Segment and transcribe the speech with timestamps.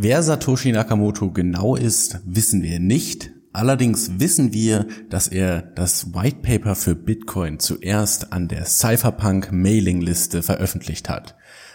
[0.00, 3.32] Wer Satoshi Nakamoto genau ist, wissen wir nicht.
[3.52, 10.44] Allerdings wissen wir, dass er das White Paper für Bitcoin zuerst an der Cypherpunk Mailingliste
[10.44, 11.34] veröffentlicht hat.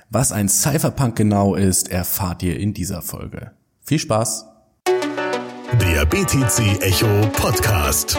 [0.09, 3.51] Was ein Cypherpunk genau ist, erfahrt ihr in dieser Folge.
[3.81, 4.45] Viel Spaß!
[4.87, 8.17] Der BTC Echo Podcast.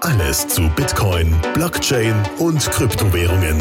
[0.00, 3.58] Alles zu Bitcoin, Blockchain und Kryptowährungen.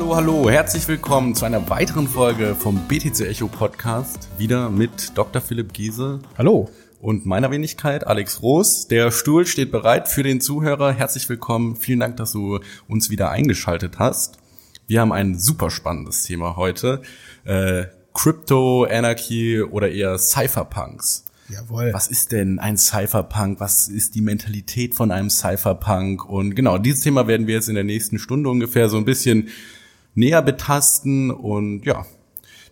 [0.00, 0.50] Hallo, hallo.
[0.50, 4.30] Herzlich willkommen zu einer weiteren Folge vom BTC Echo Podcast.
[4.38, 5.42] Wieder mit Dr.
[5.42, 6.20] Philipp Giese.
[6.38, 6.70] Hallo.
[7.02, 8.88] Und meiner Wenigkeit, Alex Roos.
[8.88, 10.90] Der Stuhl steht bereit für den Zuhörer.
[10.92, 11.76] Herzlich willkommen.
[11.76, 14.38] Vielen Dank, dass du uns wieder eingeschaltet hast.
[14.86, 17.02] Wir haben ein super spannendes Thema heute.
[17.44, 21.26] Äh, Crypto, Anarchy oder eher Cypherpunks.
[21.50, 21.90] Jawohl.
[21.92, 23.60] Was ist denn ein Cypherpunk?
[23.60, 26.26] Was ist die Mentalität von einem Cypherpunk?
[26.26, 29.50] Und genau, dieses Thema werden wir jetzt in der nächsten Stunde ungefähr so ein bisschen
[30.14, 31.30] näher betasten.
[31.30, 32.06] Und ja,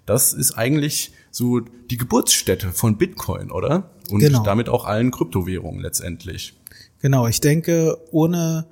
[0.06, 3.90] das ist eigentlich so die Geburtsstätte von Bitcoin, oder?
[4.10, 4.42] Und Genau.
[4.42, 6.54] damit auch allen Kryptowährungen letztendlich.
[7.00, 8.66] Genau, ich denke, ohne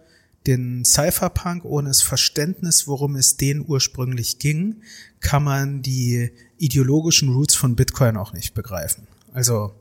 [0.47, 4.83] den Cypherpunk, ohne das Verständnis, worum es denen ursprünglich ging,
[5.21, 9.07] kann man die ideologischen Roots von Bitcoin auch nicht begreifen.
[9.33, 9.75] Also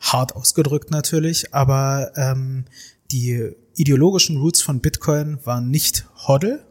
[0.00, 2.64] hart ausgedrückt natürlich, aber ähm,
[3.12, 6.64] die ideologischen Roots von Bitcoin waren nicht Hodl,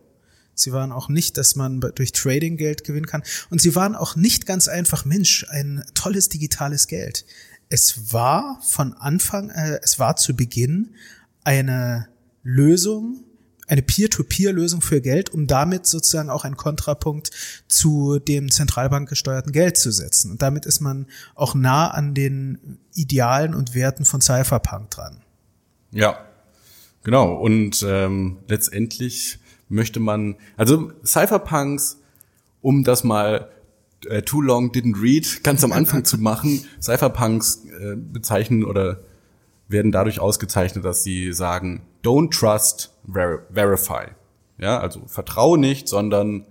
[0.59, 3.23] Sie waren auch nicht, dass man durch Trading Geld gewinnen kann.
[3.49, 7.25] Und sie waren auch nicht ganz einfach, Mensch, ein tolles digitales Geld.
[7.69, 10.95] Es war von Anfang, äh, es war zu Beginn
[11.43, 12.07] eine
[12.43, 13.23] Lösung,
[13.67, 17.31] eine Peer-to-Peer-Lösung für Geld, um damit sozusagen auch einen Kontrapunkt
[17.67, 20.31] zu dem zentralbankgesteuerten Geld zu setzen.
[20.31, 25.21] Und damit ist man auch nah an den Idealen und Werten von Cypherpunk dran.
[25.91, 26.17] Ja,
[27.03, 27.33] genau.
[27.35, 29.39] Und ähm, letztendlich
[29.69, 31.99] möchte man, also Cypherpunks,
[32.61, 33.49] um das mal
[34.07, 38.99] äh, Too Long Didn't Read ganz am Anfang zu machen, Cypherpunks äh, bezeichnen oder
[39.67, 44.05] werden dadurch ausgezeichnet, dass sie sagen, don't trust, ver verify.
[44.57, 46.45] Ja, also vertraue nicht, sondern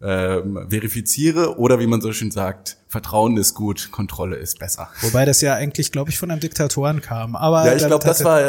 [0.00, 4.88] ähm, verifiziere oder wie man so schön sagt, Vertrauen ist gut, Kontrolle ist besser.
[5.00, 7.34] Wobei das ja eigentlich, glaube ich, von einem Diktatoren kam.
[7.36, 8.40] Aber Ja, ich glaube, das war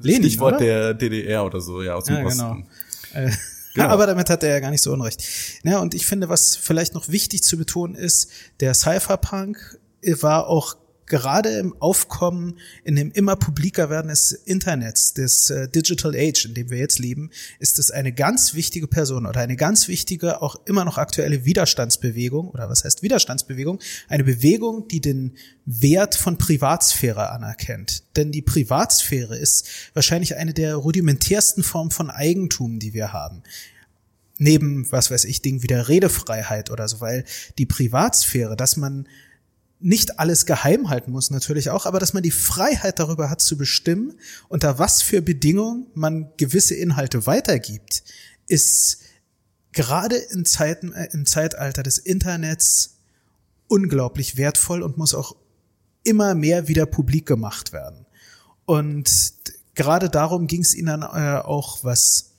[0.00, 0.64] Lenin, Stichwort oder?
[0.64, 2.38] der DDR oder so, ja, aus dem Ja, Osten.
[2.38, 2.66] genau.
[3.14, 3.30] Äh,
[3.74, 3.88] Genau.
[3.88, 5.24] Aber damit hat er ja gar nicht so unrecht.
[5.64, 8.30] Ja, und ich finde, was vielleicht noch wichtig zu betonen ist,
[8.60, 9.78] der Cypherpunk
[10.20, 10.76] war auch
[11.14, 16.54] gerade im Aufkommen, in dem immer publiker werden des Internets, des äh, Digital Age, in
[16.54, 17.30] dem wir jetzt leben,
[17.60, 22.48] ist es eine ganz wichtige Person oder eine ganz wichtige, auch immer noch aktuelle Widerstandsbewegung
[22.48, 23.78] oder was heißt Widerstandsbewegung?
[24.08, 25.36] Eine Bewegung, die den
[25.66, 28.02] Wert von Privatsphäre anerkennt.
[28.16, 33.44] Denn die Privatsphäre ist wahrscheinlich eine der rudimentärsten Formen von Eigentum, die wir haben
[34.38, 37.24] neben, was weiß ich, Dingen wie der Redefreiheit oder so, weil
[37.56, 39.06] die Privatsphäre, dass man
[39.84, 43.58] nicht alles geheim halten muss, natürlich auch, aber dass man die Freiheit darüber hat zu
[43.58, 44.14] bestimmen,
[44.48, 48.02] unter was für Bedingungen man gewisse Inhalte weitergibt,
[48.48, 49.00] ist
[49.72, 52.96] gerade in Zeiten, äh, im Zeitalter des Internets
[53.68, 55.36] unglaublich wertvoll und muss auch
[56.02, 58.06] immer mehr wieder publik gemacht werden.
[58.64, 59.34] Und
[59.74, 62.30] gerade darum ging es ihnen äh, auch, was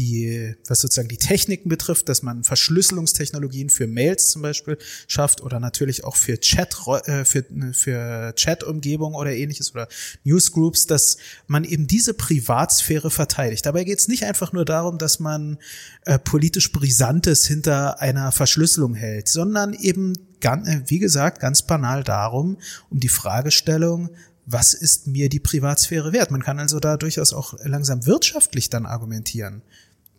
[0.00, 5.60] die, was sozusagen die Techniken betrifft, dass man Verschlüsselungstechnologien für Mails zum Beispiel schafft oder
[5.60, 6.74] natürlich auch für Chat,
[7.04, 9.88] äh, für, für Chat-Umgebung oder ähnliches oder
[10.24, 13.66] Newsgroups, dass man eben diese Privatsphäre verteidigt.
[13.66, 15.58] Dabei geht es nicht einfach nur darum, dass man
[16.06, 22.56] äh, politisch Brisantes hinter einer Verschlüsselung hält, sondern eben, äh, wie gesagt, ganz banal darum,
[22.88, 24.08] um die Fragestellung,
[24.46, 26.30] was ist mir die Privatsphäre wert?
[26.30, 29.62] Man kann also da durchaus auch langsam wirtschaftlich dann argumentieren.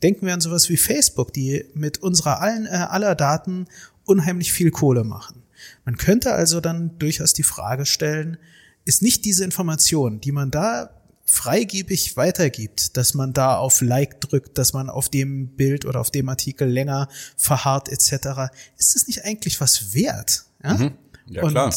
[0.03, 3.67] Denken wir an sowas wie Facebook, die mit unserer allen, äh, aller Daten
[4.05, 5.43] unheimlich viel Kohle machen.
[5.85, 8.37] Man könnte also dann durchaus die Frage stellen,
[8.85, 10.89] ist nicht diese Information, die man da
[11.23, 16.11] freigebig weitergibt, dass man da auf Like drückt, dass man auf dem Bild oder auf
[16.11, 20.45] dem Artikel länger verharrt etc., ist es nicht eigentlich was wert?
[20.63, 20.91] Ja, Mhm.
[21.27, 21.73] Ja, Und klar.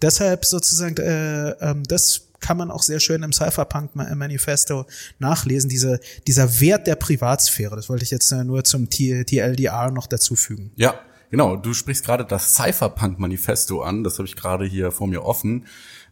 [0.00, 4.84] deshalb sozusagen, äh, ähm, das kann man auch sehr schön im Cypherpunk-Manifesto
[5.18, 7.74] nachlesen, diese, dieser Wert der Privatsphäre.
[7.74, 10.70] Das wollte ich jetzt äh, nur zum TLDR noch dazufügen.
[10.76, 11.00] Ja,
[11.30, 11.56] genau.
[11.56, 14.04] Du sprichst gerade das Cypherpunk-Manifesto an.
[14.04, 15.64] Das habe ich gerade hier vor mir offen.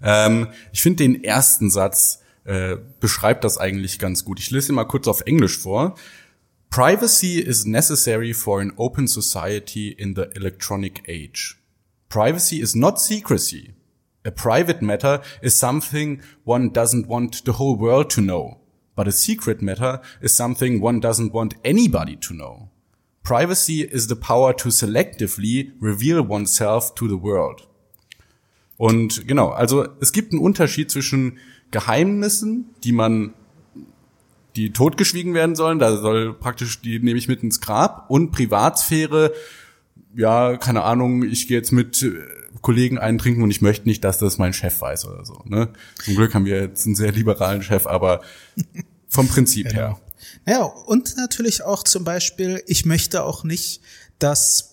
[0.03, 4.41] Ähm, ich finde den ersten Satz äh, beschreibt das eigentlich ganz gut.
[4.41, 5.97] Ich lese ihn mal kurz auf Englisch vor.
[6.71, 11.59] Privacy is necessary for an open society in the electronic age.
[12.09, 13.75] Privacy is not secrecy.
[14.25, 18.61] A private matter is something one doesn't want the whole world to know.
[18.95, 22.69] But a secret matter is something one doesn't want anybody to know.
[23.23, 27.69] Privacy is the power to selectively reveal oneself to the world.
[28.77, 31.39] Und genau, also es gibt einen Unterschied zwischen
[31.71, 33.35] Geheimnissen, die man,
[34.57, 39.33] die totgeschwiegen werden sollen, da soll praktisch, die nehme ich mit ins Grab, und Privatsphäre,
[40.15, 42.25] ja, keine Ahnung, ich gehe jetzt mit äh,
[42.63, 45.43] Kollegen eintrinken und ich möchte nicht, dass das mein Chef weiß oder so.
[45.45, 45.69] Ne?
[46.03, 48.23] Zum Glück haben wir jetzt einen sehr liberalen Chef, aber
[49.09, 49.79] vom Prinzip genau.
[49.79, 49.99] her.
[50.47, 53.83] Ja, und natürlich auch zum Beispiel, ich möchte auch nicht,
[54.19, 54.73] dass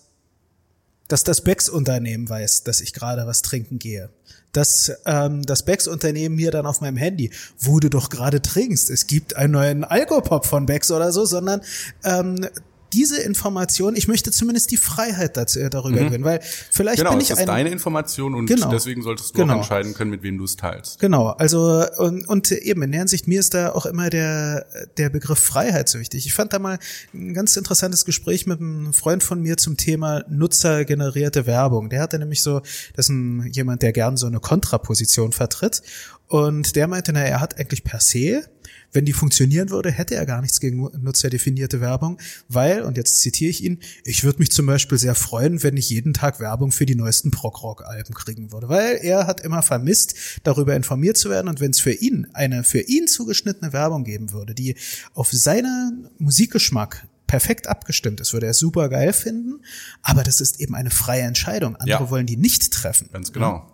[1.10, 4.10] dass das Becks-Unternehmen weiß, dass ich gerade was trinken gehe.
[4.52, 9.08] Dass ähm, das Becks-Unternehmen mir dann auf meinem Handy, wo du doch gerade trinkst, es
[9.08, 11.62] gibt einen neuen Alkopop von Becks oder so, sondern
[12.04, 12.46] ähm,
[12.92, 16.06] diese Information, ich möchte zumindest die Freiheit dazu, äh, darüber mhm.
[16.06, 19.40] gewinnen, weil vielleicht genau, bin ich das ist deine Information und genau, deswegen solltest du
[19.40, 19.54] genau.
[19.54, 20.98] auch entscheiden können, mit wem du es teilst.
[20.98, 24.66] Genau, also und, und eben in der Hinsicht, mir ist da auch immer der,
[24.96, 26.26] der Begriff Freiheit so wichtig.
[26.26, 26.78] Ich fand da mal
[27.14, 31.90] ein ganz interessantes Gespräch mit einem Freund von mir zum Thema nutzergenerierte Werbung.
[31.90, 32.60] Der hatte nämlich so,
[32.94, 35.82] das ist ein, jemand, der gern so eine Kontraposition vertritt
[36.30, 38.44] und der meinte, na, er hat eigentlich per se
[38.92, 43.50] wenn die funktionieren würde, hätte er gar nichts gegen nutzerdefinierte Werbung, weil, und jetzt zitiere
[43.50, 46.86] ich ihn, ich würde mich zum Beispiel sehr freuen, wenn ich jeden Tag Werbung für
[46.86, 51.60] die neuesten Prog-Rock-Alben kriegen würde, weil er hat immer vermisst, darüber informiert zu werden und
[51.60, 54.76] wenn es für ihn eine für ihn zugeschnittene Werbung geben würde, die
[55.14, 59.60] auf seinen Musikgeschmack perfekt abgestimmt ist, würde er super geil finden,
[60.02, 61.76] aber das ist eben eine freie Entscheidung.
[61.76, 62.10] Andere ja.
[62.10, 63.08] wollen die nicht treffen.
[63.12, 63.69] Ganz genau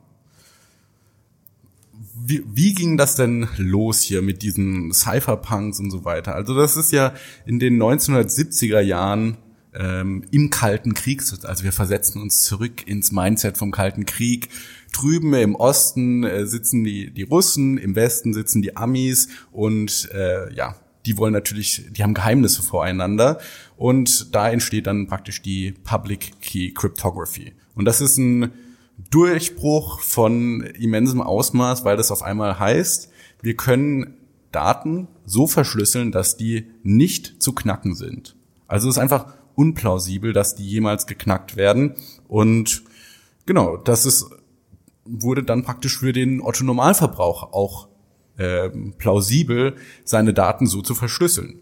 [2.29, 6.35] wie, wie ging das denn los hier mit diesen Cypherpunks und so weiter?
[6.35, 7.15] Also das ist ja
[7.47, 9.37] in den 1970er Jahren
[9.75, 14.49] ähm, im Kalten Krieg, also wir versetzen uns zurück ins Mindset vom Kalten Krieg.
[14.93, 20.53] Drüben im Osten äh, sitzen die, die Russen, im Westen sitzen die Amis und äh,
[20.53, 20.75] ja,
[21.05, 23.39] die wollen natürlich, die haben Geheimnisse voreinander
[23.77, 27.53] und da entsteht dann praktisch die Public Key Cryptography.
[27.77, 28.51] Und das ist ein
[29.11, 33.11] Durchbruch von immensem Ausmaß, weil das auf einmal heißt,
[33.43, 34.15] wir können
[34.53, 38.37] Daten so verschlüsseln, dass die nicht zu knacken sind.
[38.67, 41.95] Also es ist einfach unplausibel, dass die jemals geknackt werden.
[42.29, 42.85] Und
[43.45, 44.27] genau, das ist,
[45.05, 47.89] wurde dann praktisch für den Otto Normalverbraucher auch
[48.39, 51.61] äh, plausibel, seine Daten so zu verschlüsseln.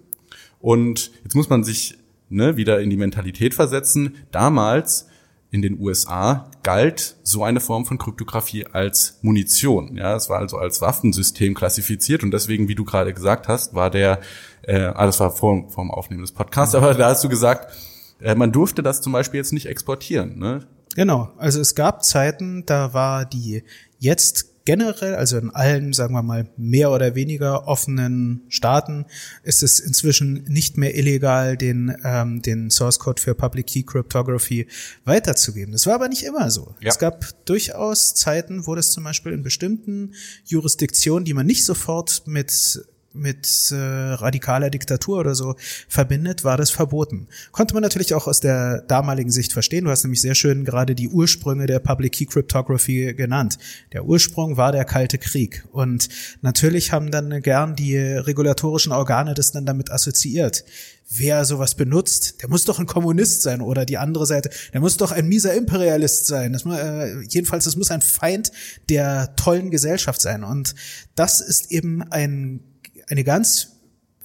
[0.60, 1.98] Und jetzt muss man sich
[2.28, 4.16] ne, wieder in die Mentalität versetzen.
[4.30, 5.06] Damals
[5.54, 9.96] in den USA galt so eine Form von Kryptographie als Munition.
[9.96, 13.88] Ja, es war also als Waffensystem klassifiziert und deswegen, wie du gerade gesagt hast, war
[13.88, 14.18] der,
[14.62, 17.72] äh, ah, das war vor, vor dem Aufnehmen des Podcasts, aber da hast du gesagt,
[18.20, 20.40] äh, man durfte das zum Beispiel jetzt nicht exportieren.
[20.40, 20.66] Ne?
[20.96, 23.62] Genau, also es gab Zeiten, da war die
[24.00, 29.04] jetzt generell, also in allen, sagen wir mal, mehr oder weniger offenen Staaten,
[29.42, 34.66] ist es inzwischen nicht mehr illegal, den, ähm, den Source Code für Public Key Cryptography
[35.04, 35.72] weiterzugeben.
[35.72, 36.74] Das war aber nicht immer so.
[36.80, 36.90] Ja.
[36.90, 40.14] Es gab durchaus Zeiten, wo das zum Beispiel in bestimmten
[40.46, 42.84] Jurisdiktionen, die man nicht sofort mit
[43.14, 45.54] mit äh, radikaler Diktatur oder so
[45.88, 47.28] verbindet, war das verboten.
[47.52, 49.84] Konnte man natürlich auch aus der damaligen Sicht verstehen.
[49.84, 53.58] Du hast nämlich sehr schön gerade die Ursprünge der Public Key Cryptography genannt.
[53.92, 55.64] Der Ursprung war der Kalte Krieg.
[55.70, 56.08] Und
[56.42, 60.64] natürlich haben dann gern die regulatorischen Organe das dann damit assoziiert.
[61.08, 64.96] Wer sowas benutzt, der muss doch ein Kommunist sein oder die andere Seite, der muss
[64.96, 66.54] doch ein mieser Imperialist sein.
[66.54, 68.50] Das, äh, jedenfalls, das muss ein Feind
[68.88, 70.42] der tollen Gesellschaft sein.
[70.42, 70.74] Und
[71.14, 72.60] das ist eben ein
[73.08, 73.73] eine ganz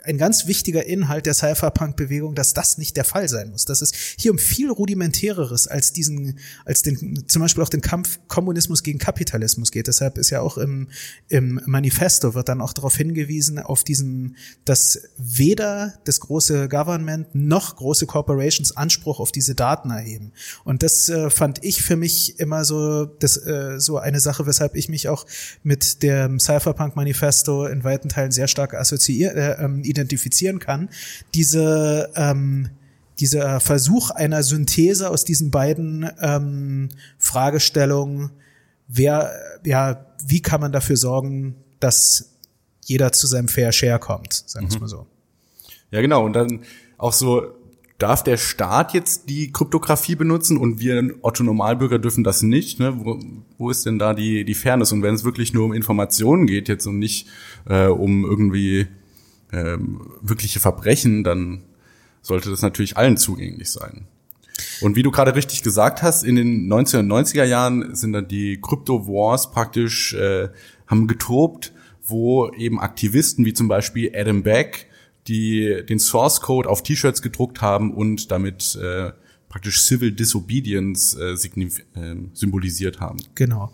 [0.03, 3.65] ein ganz wichtiger Inhalt der Cypherpunk-Bewegung, dass das nicht der Fall sein muss.
[3.65, 8.19] Dass es hier um viel rudimentäreres als diesen, als den, zum Beispiel auch den Kampf
[8.27, 9.87] Kommunismus gegen Kapitalismus geht.
[9.87, 10.87] Deshalb ist ja auch im,
[11.27, 17.75] im Manifesto wird dann auch darauf hingewiesen, auf diesen, dass weder das große Government noch
[17.75, 20.31] große Corporations Anspruch auf diese Daten erheben.
[20.63, 24.75] Und das äh, fand ich für mich immer so, das, äh, so eine Sache, weshalb
[24.75, 25.25] ich mich auch
[25.63, 30.89] mit dem Cypherpunk-Manifesto in weiten Teilen sehr stark assoziiert, äh, ähm, identifizieren kann,
[31.33, 32.69] diese ähm,
[33.19, 38.31] dieser Versuch einer Synthese aus diesen beiden ähm, Fragestellungen,
[38.87, 39.31] wer,
[39.65, 42.35] ja, wie kann man dafür sorgen, dass
[42.85, 44.81] jeder zu seinem Fair Share kommt, sagen wir mhm.
[44.81, 45.05] mal so.
[45.91, 46.25] Ja, genau.
[46.25, 46.61] Und dann
[46.97, 47.53] auch so,
[47.97, 52.79] darf der Staat jetzt die Kryptographie benutzen und wir Otto Normalbürger dürfen das nicht?
[52.79, 52.93] Ne?
[53.03, 53.19] Wo,
[53.57, 54.91] wo ist denn da die, die Fairness?
[54.91, 57.27] Und wenn es wirklich nur um Informationen geht jetzt und nicht
[57.67, 58.87] äh, um irgendwie
[59.51, 61.63] ähm, wirkliche Verbrechen, dann
[62.21, 64.07] sollte das natürlich allen zugänglich sein.
[64.81, 69.07] Und wie du gerade richtig gesagt hast, in den 1990er Jahren sind dann die Crypto
[69.07, 70.49] Wars praktisch äh,
[70.87, 71.71] haben getobt,
[72.03, 74.87] wo eben Aktivisten wie zum Beispiel Adam Beck,
[75.27, 79.11] die den Source Code auf T-Shirts gedruckt haben und damit äh,
[79.47, 83.19] praktisch Civil Disobedience äh, äh, symbolisiert haben.
[83.35, 83.71] Genau.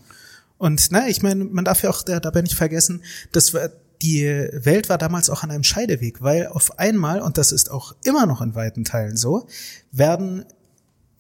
[0.58, 4.90] Und na, ich meine, man darf ja auch dabei nicht vergessen, dass wir die Welt
[4.90, 8.42] war damals auch an einem Scheideweg, weil auf einmal, und das ist auch immer noch
[8.42, 9.48] in weiten Teilen so,
[9.92, 10.46] werden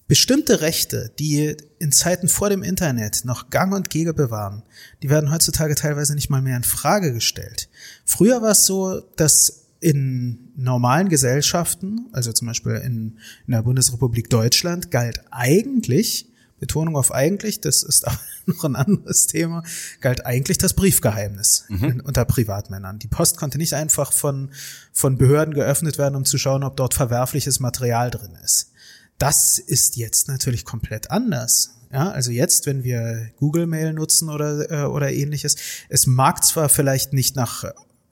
[0.07, 4.63] bestimmte Rechte, die in Zeiten vor dem Internet noch gang und gäbe waren,
[5.01, 7.69] die werden heutzutage teilweise nicht mal mehr in Frage gestellt.
[8.05, 14.29] Früher war es so, dass in normalen Gesellschaften, also zum Beispiel in, in der Bundesrepublik
[14.29, 16.29] Deutschland, galt eigentlich,
[16.65, 18.17] Betonung auf eigentlich, das ist auch
[18.47, 19.63] noch ein anderes Thema,
[20.01, 22.01] galt eigentlich das Briefgeheimnis mhm.
[22.03, 22.97] unter Privatmännern.
[22.97, 24.51] Die Post konnte nicht einfach von,
[24.91, 28.71] von Behörden geöffnet werden, um zu schauen, ob dort verwerfliches Material drin ist.
[29.19, 31.75] Das ist jetzt natürlich komplett anders.
[31.93, 35.55] Ja, also jetzt, wenn wir Google Mail nutzen oder, äh, oder ähnliches,
[35.87, 37.63] es mag zwar vielleicht nicht nach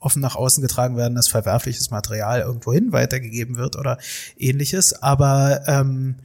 [0.04, 3.98] offen nach außen getragen werden, dass verwerfliches Material irgendwohin weitergegeben wird oder
[4.36, 5.02] ähnliches.
[5.02, 6.16] Aber ähm,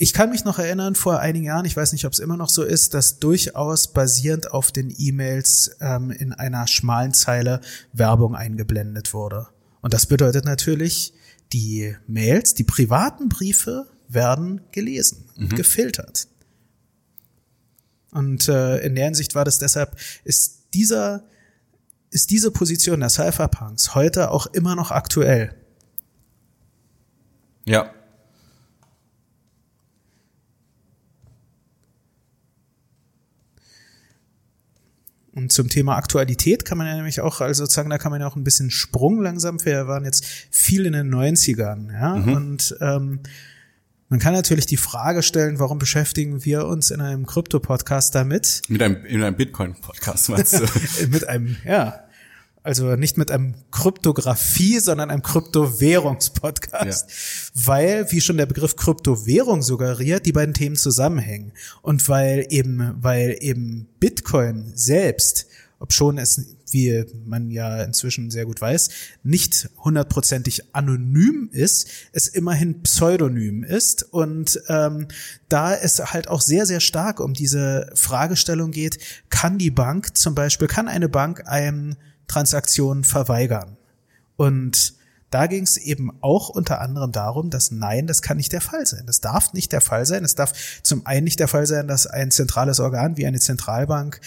[0.00, 2.48] ich kann mich noch erinnern, vor einigen Jahren, ich weiß nicht, ob es immer noch
[2.48, 7.60] so ist, dass durchaus basierend auf den E-Mails ähm, in einer schmalen Zeile
[7.92, 9.48] Werbung eingeblendet wurde.
[9.80, 11.14] Und das bedeutet natürlich,
[11.52, 15.56] die Mails, die privaten Briefe werden gelesen und mhm.
[15.56, 16.28] gefiltert.
[18.12, 21.24] Und äh, in der Hinsicht war das deshalb, ist dieser
[22.10, 25.54] ist diese Position der Cypherpunks heute auch immer noch aktuell.
[27.66, 27.92] Ja.
[35.38, 38.26] Und zum Thema Aktualität kann man ja nämlich auch, also sozusagen, da kann man ja
[38.26, 42.32] auch ein bisschen Sprung langsam, wir waren jetzt viel in den 90ern, ja, mhm.
[42.32, 43.20] und ähm,
[44.08, 48.62] man kann natürlich die Frage stellen, warum beschäftigen wir uns in einem Krypto-Podcast damit?
[48.68, 50.66] Mit einem, in einem Bitcoin-Podcast, meinst du?
[51.08, 52.07] mit einem, ja.
[52.68, 57.08] Also nicht mit einem Kryptographie, sondern einem Kryptowährungspodcast.
[57.08, 57.66] Ja.
[57.66, 61.52] Weil, wie schon der Begriff Kryptowährung suggeriert, die beiden Themen zusammenhängen.
[61.80, 65.46] Und weil eben, weil eben Bitcoin selbst,
[65.78, 68.90] ob schon es wie man ja inzwischen sehr gut weiß,
[69.22, 75.08] nicht hundertprozentig anonym ist, es immerhin pseudonym ist und ähm,
[75.48, 78.98] da es halt auch sehr, sehr stark um diese Fragestellung geht,
[79.30, 81.96] kann die Bank zum Beispiel, kann eine Bank einem
[82.28, 83.76] Transaktionen verweigern?
[84.36, 84.94] Und
[85.30, 88.86] da ging es eben auch unter anderem darum, dass nein, das kann nicht der Fall
[88.86, 89.04] sein.
[89.06, 90.24] Das darf nicht der Fall sein.
[90.24, 94.20] Es darf zum einen nicht der Fall sein, dass ein zentrales Organ wie eine Zentralbank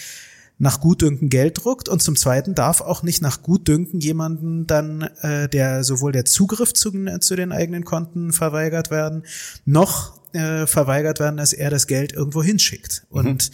[0.58, 5.48] nach Gutdünken Geld druckt und zum Zweiten darf auch nicht nach Gutdünken jemanden dann, äh,
[5.48, 9.24] der sowohl der Zugriff zu, zu den eigenen Konten verweigert werden,
[9.64, 13.06] noch äh, verweigert werden, dass er das Geld irgendwo hinschickt.
[13.10, 13.16] Mhm.
[13.16, 13.50] Und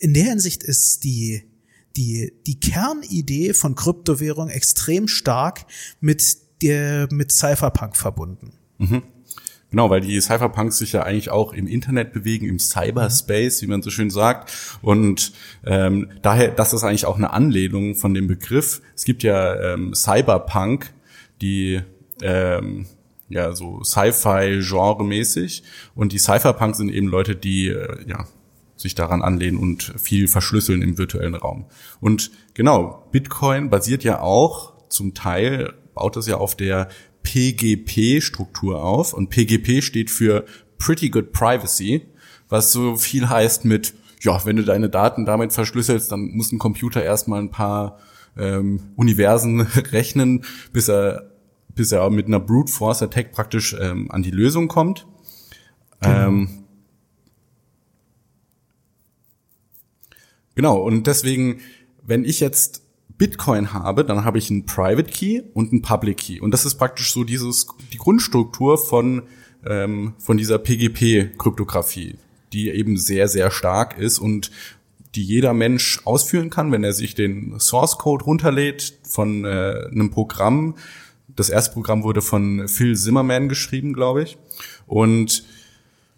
[0.00, 1.44] in der Hinsicht ist die
[1.96, 5.66] die, die Kernidee von Kryptowährung extrem stark
[6.00, 8.52] mit der, mit Cypherpunk verbunden.
[8.78, 9.02] Mhm.
[9.70, 13.80] Genau, weil die Cypherpunks sich ja eigentlich auch im Internet bewegen, im Cyberspace, wie man
[13.80, 14.52] so schön sagt.
[14.82, 15.32] Und
[15.64, 18.82] ähm, daher, das ist eigentlich auch eine Anlehnung von dem Begriff.
[18.94, 20.92] Es gibt ja ähm, Cyberpunk,
[21.40, 21.80] die
[22.20, 22.84] ähm,
[23.30, 25.62] ja so Sci-Fi-Genre-mäßig.
[25.94, 28.26] Und die Cypherpunks sind eben Leute, die äh, ja
[28.82, 31.66] sich daran anlehnen und viel verschlüsseln im virtuellen Raum.
[32.00, 36.88] Und genau, Bitcoin basiert ja auch zum Teil, baut es ja auf der
[37.22, 40.44] PGP-Struktur auf und PGP steht für
[40.78, 42.02] Pretty Good Privacy,
[42.48, 46.58] was so viel heißt mit, ja, wenn du deine Daten damit verschlüsselst, dann muss ein
[46.58, 47.98] Computer erstmal ein paar
[48.36, 49.60] ähm, Universen
[49.92, 51.30] rechnen, bis er,
[51.74, 55.06] bis er mit einer Brute Force Attack praktisch ähm, an die Lösung kommt.
[56.00, 56.28] Genau.
[56.28, 56.61] Ähm,
[60.54, 61.60] genau, und deswegen,
[62.02, 62.82] wenn ich jetzt
[63.18, 66.40] Bitcoin habe, dann habe ich einen Private Key und einen Public Key.
[66.40, 69.22] Und das ist praktisch so dieses, die Grundstruktur von,
[69.64, 72.16] ähm, von dieser PGP-Kryptographie,
[72.52, 74.50] die eben sehr, sehr stark ist und
[75.14, 80.10] die jeder Mensch ausführen kann, wenn er sich den Source Code runterlädt von äh, einem
[80.10, 80.76] Programm.
[81.28, 84.38] Das erste Programm wurde von Phil Zimmerman geschrieben, glaube ich.
[84.86, 85.44] Und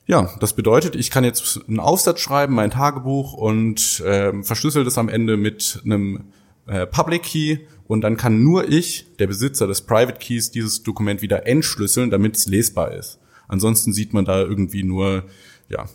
[0.07, 4.99] ja, das bedeutet, ich kann jetzt einen Aufsatz schreiben, mein Tagebuch und äh, verschlüssel das
[4.99, 6.25] am Ende mit einem
[6.67, 11.23] äh, Public Key und dann kann nur ich, der Besitzer des Private Keys, dieses Dokument
[11.23, 13.19] wieder entschlüsseln, damit es lesbar ist.
[13.49, 15.25] Ansonsten sieht man da irgendwie nur
[15.69, 15.87] ja,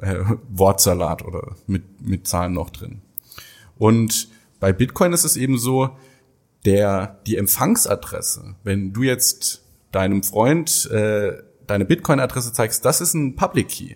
[0.00, 3.02] äh, Wortsalat oder mit, mit Zahlen noch drin.
[3.78, 4.28] Und
[4.60, 5.90] bei Bitcoin ist es eben so,
[6.64, 11.38] der die Empfangsadresse, wenn du jetzt deinem Freund äh,
[11.70, 13.94] deine Bitcoin-Adresse zeigst, das ist ein Public Key.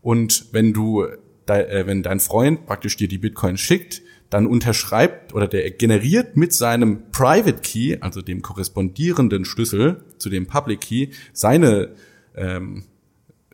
[0.00, 5.46] Und wenn du, äh, wenn dein Freund praktisch dir die Bitcoin schickt, dann unterschreibt oder
[5.46, 11.94] der generiert mit seinem Private Key, also dem korrespondierenden Schlüssel zu dem Public Key, seine
[12.34, 12.84] ähm,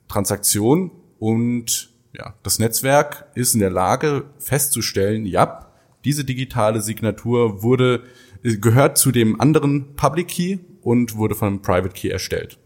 [0.08, 5.72] Transaktion und ja, das Netzwerk ist in der Lage festzustellen, ja,
[6.04, 8.02] diese digitale Signatur wurde
[8.42, 12.58] gehört zu dem anderen Public Key und wurde von einem Private Key erstellt.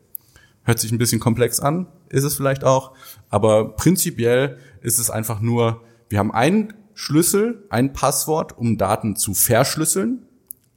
[0.66, 2.92] Hört sich ein bisschen komplex an, ist es vielleicht auch,
[3.30, 9.32] aber prinzipiell ist es einfach nur, wir haben einen Schlüssel, ein Passwort, um Daten zu
[9.32, 10.26] verschlüsseln.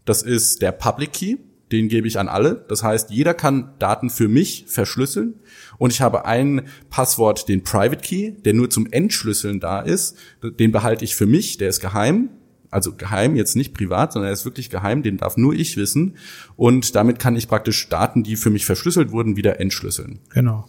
[0.06, 1.38] Das ist der Public Key,
[1.72, 2.66] den gebe ich an alle.
[2.68, 5.40] Das heißt, jeder kann Daten für mich verschlüsseln.
[5.80, 10.18] Und ich habe ein Passwort, den Private Key, der nur zum Entschlüsseln da ist.
[10.44, 12.30] Den behalte ich für mich, der ist geheim
[12.72, 16.18] also geheim, jetzt nicht privat, sondern er ist wirklich geheim, den darf nur ich wissen.
[16.56, 20.20] Und damit kann ich praktisch Daten, die für mich verschlüsselt wurden, wieder entschlüsseln.
[20.30, 20.68] Genau.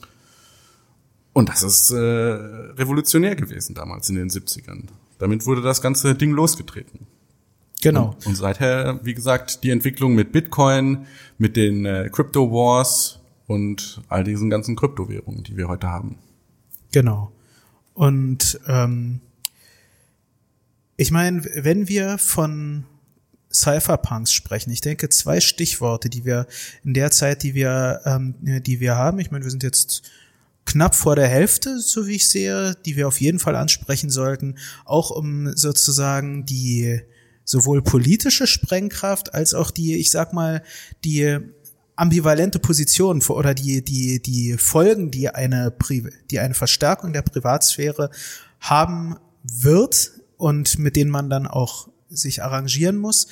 [1.32, 4.84] Und das ist äh, revolutionär gewesen damals in den 70ern.
[5.18, 7.06] Damit wurde das ganze Ding losgetreten.
[7.82, 8.16] Genau.
[8.16, 11.06] Und, und seither, wie gesagt, die Entwicklung mit Bitcoin,
[11.38, 16.18] mit den äh, Crypto Wars und all diesen ganzen Kryptowährungen, die wir heute haben.
[16.92, 17.32] Genau.
[17.94, 19.20] Und ähm,
[21.00, 22.84] ich meine, wenn wir von
[23.50, 24.70] Cypherpunks sprechen.
[24.70, 26.46] Ich denke, zwei Stichworte, die wir
[26.84, 30.02] in der Zeit, die wir, ähm, die wir haben, ich meine, wir sind jetzt
[30.66, 34.58] knapp vor der Hälfte, so wie ich sehe, die wir auf jeden Fall ansprechen sollten,
[34.84, 37.00] auch um sozusagen die
[37.46, 40.62] sowohl politische Sprengkraft als auch die, ich sag mal,
[41.04, 41.38] die
[41.96, 45.74] ambivalente Position oder die, die, die Folgen, die eine,
[46.30, 48.10] die eine Verstärkung der Privatsphäre
[48.60, 53.28] haben wird und mit denen man dann auch sich arrangieren muss,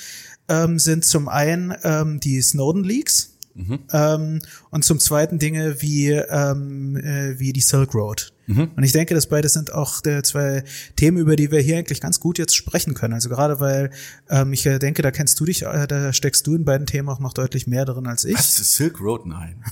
[0.48, 3.80] ähm, sind zum einen ähm, die Snowden Leaks mhm.
[3.92, 8.32] ähm, und zum zweiten Dinge wie ähm, äh, wie die Silk Road.
[8.46, 8.70] Mhm.
[8.76, 10.64] Und ich denke, dass beide sind auch der zwei
[10.96, 13.14] Themen, über die wir hier eigentlich ganz gut jetzt sprechen können.
[13.14, 13.90] Also gerade weil
[14.30, 17.20] ähm, ich denke, da kennst du dich, äh, da steckst du in beiden Themen auch
[17.20, 18.38] noch deutlich mehr drin als ich.
[18.38, 19.26] Was ist Silk Road?
[19.26, 19.62] Nein.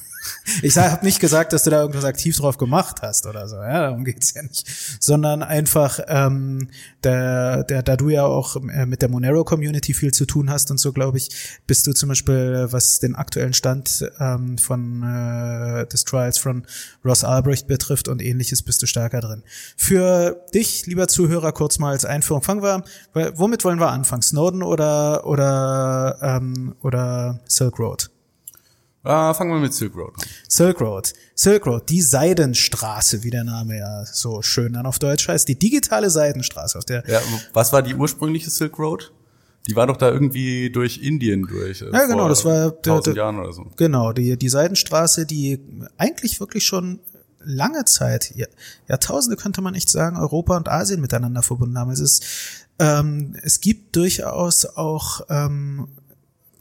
[0.63, 3.83] Ich habe nicht gesagt, dass du da irgendwas aktiv drauf gemacht hast oder so, ja,
[3.83, 4.67] darum geht's ja nicht.
[5.01, 6.69] Sondern einfach, ähm,
[7.05, 10.79] der, der, da du ja auch äh, mit der Monero-Community viel zu tun hast und
[10.79, 16.05] so, glaube ich, bist du zum Beispiel, was den aktuellen Stand ähm, von äh, des
[16.05, 16.67] Trials von
[17.05, 19.43] Ross Albrecht betrifft und ähnliches, bist du stärker drin.
[19.77, 22.43] Für dich, lieber Zuhörer, kurz mal als Einführung.
[22.43, 22.85] Fangen wir,
[23.37, 24.23] womit wollen wir anfangen?
[24.23, 28.11] Snowden oder oder ähm, oder Silk Road?
[29.07, 30.25] Uh, fangen wir mit Silk Road an.
[30.49, 31.13] Silk Road.
[31.37, 35.47] Silk Road, die Seidenstraße, wie der Name ja so schön dann auf Deutsch heißt.
[35.47, 36.77] Die digitale Seidenstraße.
[36.77, 37.21] Auf der ja,
[37.53, 39.13] was war die ursprüngliche Silk Road?
[39.69, 41.83] Die war doch da irgendwie durch Indien durch.
[41.83, 43.71] Äh, ja, genau, das war der, tausend Jahren oder so.
[43.77, 45.61] Genau, die, die Seidenstraße, die
[45.99, 46.99] eigentlich wirklich schon
[47.47, 48.35] lange Zeit,
[48.89, 51.93] Jahrtausende könnte man echt sagen, Europa und Asien miteinander verbunden haben.
[51.93, 52.25] Es ist,
[52.81, 55.89] ähm, es gibt durchaus auch ähm,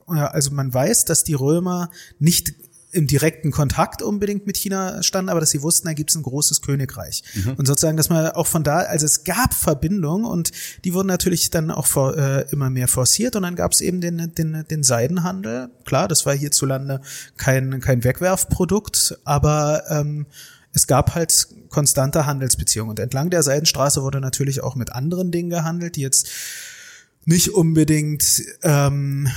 [0.08, 1.90] also man weiß, dass die Römer
[2.20, 2.54] nicht
[2.96, 6.24] im direkten Kontakt unbedingt mit China standen, aber dass sie wussten, da gibt es ein
[6.24, 7.24] großes Königreich.
[7.34, 7.56] Mhm.
[7.58, 10.52] Und sozusagen, dass man auch von da, also es gab Verbindungen und
[10.86, 14.00] die wurden natürlich dann auch vor, äh, immer mehr forciert und dann gab es eben
[14.00, 15.70] den, den, den Seidenhandel.
[15.84, 17.02] Klar, das war hierzulande
[17.36, 20.26] kein, kein Wegwerfprodukt, aber ähm,
[20.72, 22.92] es gab halt konstante Handelsbeziehungen.
[22.92, 26.30] Und entlang der Seidenstraße wurde natürlich auch mit anderen Dingen gehandelt, die jetzt
[27.26, 29.28] nicht unbedingt ähm,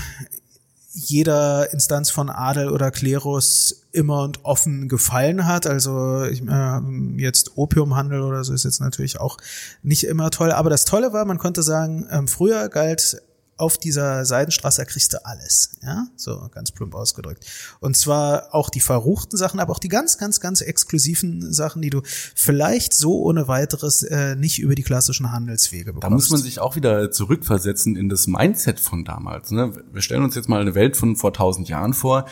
[0.98, 5.66] jeder Instanz von Adel oder Klerus immer und offen gefallen hat.
[5.66, 6.80] Also ich, äh,
[7.16, 9.36] jetzt Opiumhandel oder so ist jetzt natürlich auch
[9.82, 10.52] nicht immer toll.
[10.52, 13.22] Aber das Tolle war, man konnte sagen, ähm, früher galt
[13.58, 17.44] auf dieser Seidenstraße kriegst du alles, ja, so ganz plump ausgedrückt.
[17.80, 21.90] Und zwar auch die verruchten Sachen, aber auch die ganz, ganz, ganz exklusiven Sachen, die
[21.90, 26.04] du vielleicht so ohne weiteres äh, nicht über die klassischen Handelswege bekommst.
[26.04, 29.50] Da muss man sich auch wieder zurückversetzen in das Mindset von damals.
[29.50, 29.72] Ne?
[29.92, 32.26] Wir stellen uns jetzt mal eine Welt von vor tausend Jahren vor.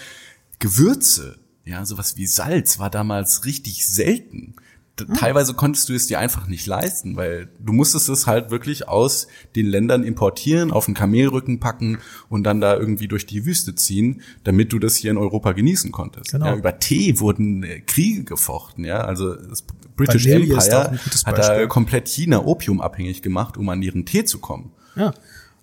[0.61, 4.55] Gewürze, ja, sowas wie Salz war damals richtig selten.
[4.99, 5.15] Hm.
[5.15, 9.27] teilweise konntest du es dir einfach nicht leisten, weil du musstest es halt wirklich aus
[9.55, 14.23] den Ländern importieren, auf den Kamelrücken packen und dann da irgendwie durch die Wüste ziehen,
[14.45, 16.33] damit du das hier in Europa genießen konntest.
[16.33, 16.47] Genau.
[16.47, 19.65] Ja, über Tee wurden äh, Kriege gefochten, ja, also das
[19.97, 24.39] British Vanille Empire hat da komplett China Opium abhängig gemacht, um an ihren Tee zu
[24.39, 24.73] kommen.
[24.95, 25.13] Ja.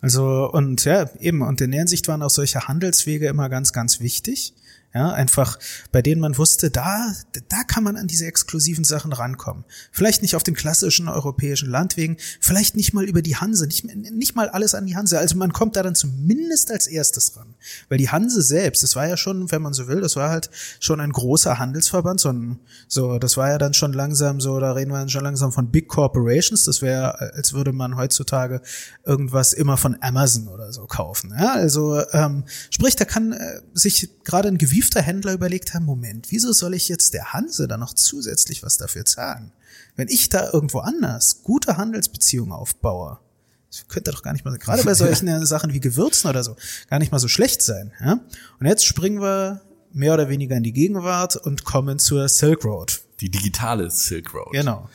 [0.02, 4.02] Also und ja, eben und in der Hinsicht waren auch solche Handelswege immer ganz ganz
[4.02, 4.54] wichtig.
[4.96, 5.58] Ja, einfach
[5.92, 7.16] bei denen man wusste, da,
[7.50, 9.64] da kann man an diese exklusiven Sachen rankommen.
[9.92, 14.36] Vielleicht nicht auf den klassischen europäischen Landwegen, vielleicht nicht mal über die Hanse, nicht, nicht
[14.36, 15.18] mal alles an die Hanse.
[15.18, 17.56] Also man kommt da dann zumindest als erstes ran.
[17.90, 20.52] Weil die Hanse selbst, das war ja schon, wenn man so will, das war halt
[20.80, 24.74] schon ein großer Handelsverband, so, ein, so das war ja dann schon langsam so, da
[24.74, 26.66] reden wir dann schon langsam von Big Corporations.
[26.66, 28.62] Das wäre, als würde man heutzutage
[29.04, 31.34] irgendwas immer von Amazon oder so kaufen.
[31.36, 35.86] Ja, also ähm, sprich, da kann äh, sich gerade ein Gewicht gewiefter Händler überlegt haben,
[35.86, 39.54] Moment, wieso soll ich jetzt der Hanse dann noch zusätzlich was dafür zahlen?
[39.96, 43.20] Wenn ich da irgendwo anders gute Handelsbeziehungen aufbaue,
[43.72, 46.58] das könnte doch gar nicht mal, gerade bei solchen Sachen wie Gewürzen oder so,
[46.90, 47.94] gar nicht mal so schlecht sein.
[48.02, 48.20] Ja?
[48.60, 49.62] Und jetzt springen wir
[49.94, 53.02] mehr oder weniger in die Gegenwart und kommen zur Silk Road.
[53.22, 54.52] Die digitale Silk Road.
[54.52, 54.90] Genau.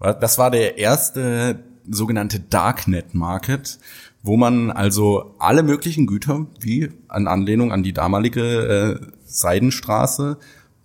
[0.00, 3.78] Das war der erste sogenannte Darknet Market,
[4.28, 10.36] wo man also alle möglichen Güter, wie an Anlehnung an die damalige äh, Seidenstraße,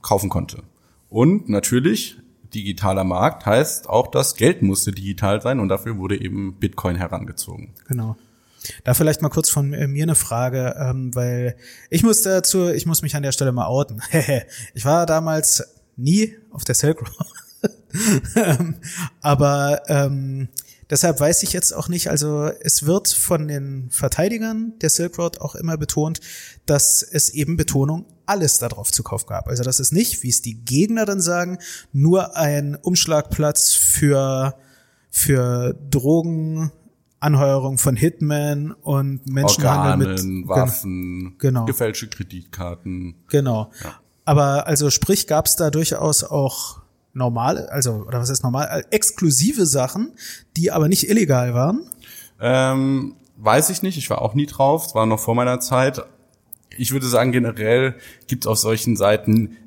[0.01, 0.63] kaufen konnte.
[1.10, 2.17] Und natürlich,
[2.53, 7.73] digitaler Markt heißt auch, das Geld musste digital sein und dafür wurde eben Bitcoin herangezogen.
[7.88, 8.15] Genau.
[8.86, 11.58] Da vielleicht mal kurz von mir eine Frage, ähm, weil
[11.89, 14.01] ich muss dazu, ich muss mich an der Stelle mal outen.
[14.73, 17.27] ich war damals nie auf der Silk Road.
[18.36, 18.77] Ähm,
[19.21, 20.49] aber ähm,
[20.89, 25.41] Deshalb weiß ich jetzt auch nicht, also es wird von den Verteidigern der Silk Road
[25.41, 26.19] auch immer betont,
[26.65, 29.48] dass es eben Betonung alles darauf zu Kauf gab.
[29.48, 31.58] Also das ist nicht, wie es die Gegner dann sagen,
[31.91, 34.56] nur ein Umschlagplatz für,
[35.10, 36.72] für Drogen,
[37.19, 41.65] Anheuerung von Hitmen und Menschenhandel Organen, mit Waffen, genau.
[41.65, 43.15] gefälschte Kreditkarten.
[43.30, 43.72] Genau.
[43.82, 44.00] Ja.
[44.26, 46.83] Aber also sprich, gab es da durchaus auch
[47.13, 50.13] normal, also oder was heißt normal, äh, exklusive Sachen,
[50.58, 51.84] die aber nicht illegal waren?
[52.39, 56.04] Ähm, weiß ich nicht, ich war auch nie drauf, es war noch vor meiner Zeit.
[56.76, 57.95] Ich würde sagen, generell
[58.28, 59.58] gibt es auf solchen Seiten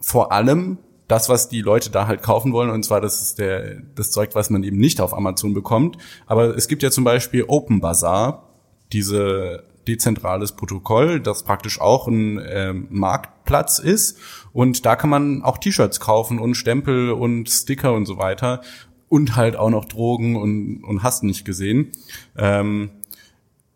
[0.00, 3.80] vor allem das, was die Leute da halt kaufen wollen, und zwar das ist der,
[3.94, 5.96] das Zeug, was man eben nicht auf Amazon bekommt.
[6.26, 8.50] Aber es gibt ja zum Beispiel Open Bazaar,
[8.92, 14.18] diese dezentrales Protokoll, das praktisch auch ein äh, Marktplatz ist.
[14.58, 18.60] Und da kann man auch T-Shirts kaufen und Stempel und Sticker und so weiter.
[19.08, 21.92] Und halt auch noch Drogen und, und hast nicht gesehen.
[22.36, 22.90] Ähm,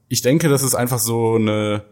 [0.08, 1.84] ich denke, das ist einfach so eine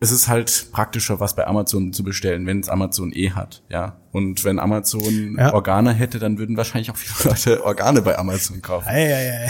[0.00, 3.96] es ist halt praktischer, was bei Amazon zu bestellen, wenn es Amazon eh hat, ja.
[4.12, 5.52] Und wenn Amazon ja.
[5.52, 8.88] Organe hätte, dann würden wahrscheinlich auch viele Leute Organe bei Amazon kaufen.
[8.88, 9.48] Ja, ja, ja.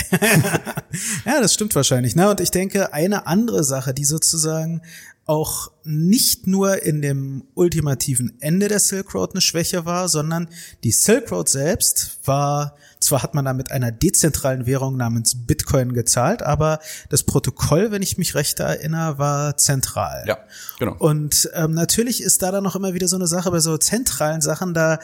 [1.27, 2.16] ja, das stimmt wahrscheinlich.
[2.16, 4.81] Na, und ich denke, eine andere Sache, die sozusagen
[5.29, 10.49] auch nicht nur in dem ultimativen Ende der Silk Road eine Schwäche war, sondern
[10.85, 15.93] die Silk Road selbst war, zwar hat man da mit einer dezentralen Währung namens Bitcoin
[15.93, 20.25] gezahlt, aber das Protokoll, wenn ich mich recht erinnere, war zentral.
[20.27, 20.38] Ja,
[20.79, 20.97] genau.
[20.99, 24.41] Und ähm, natürlich ist da dann noch immer wieder so eine Sache bei so zentralen
[24.41, 24.99] Sachen, da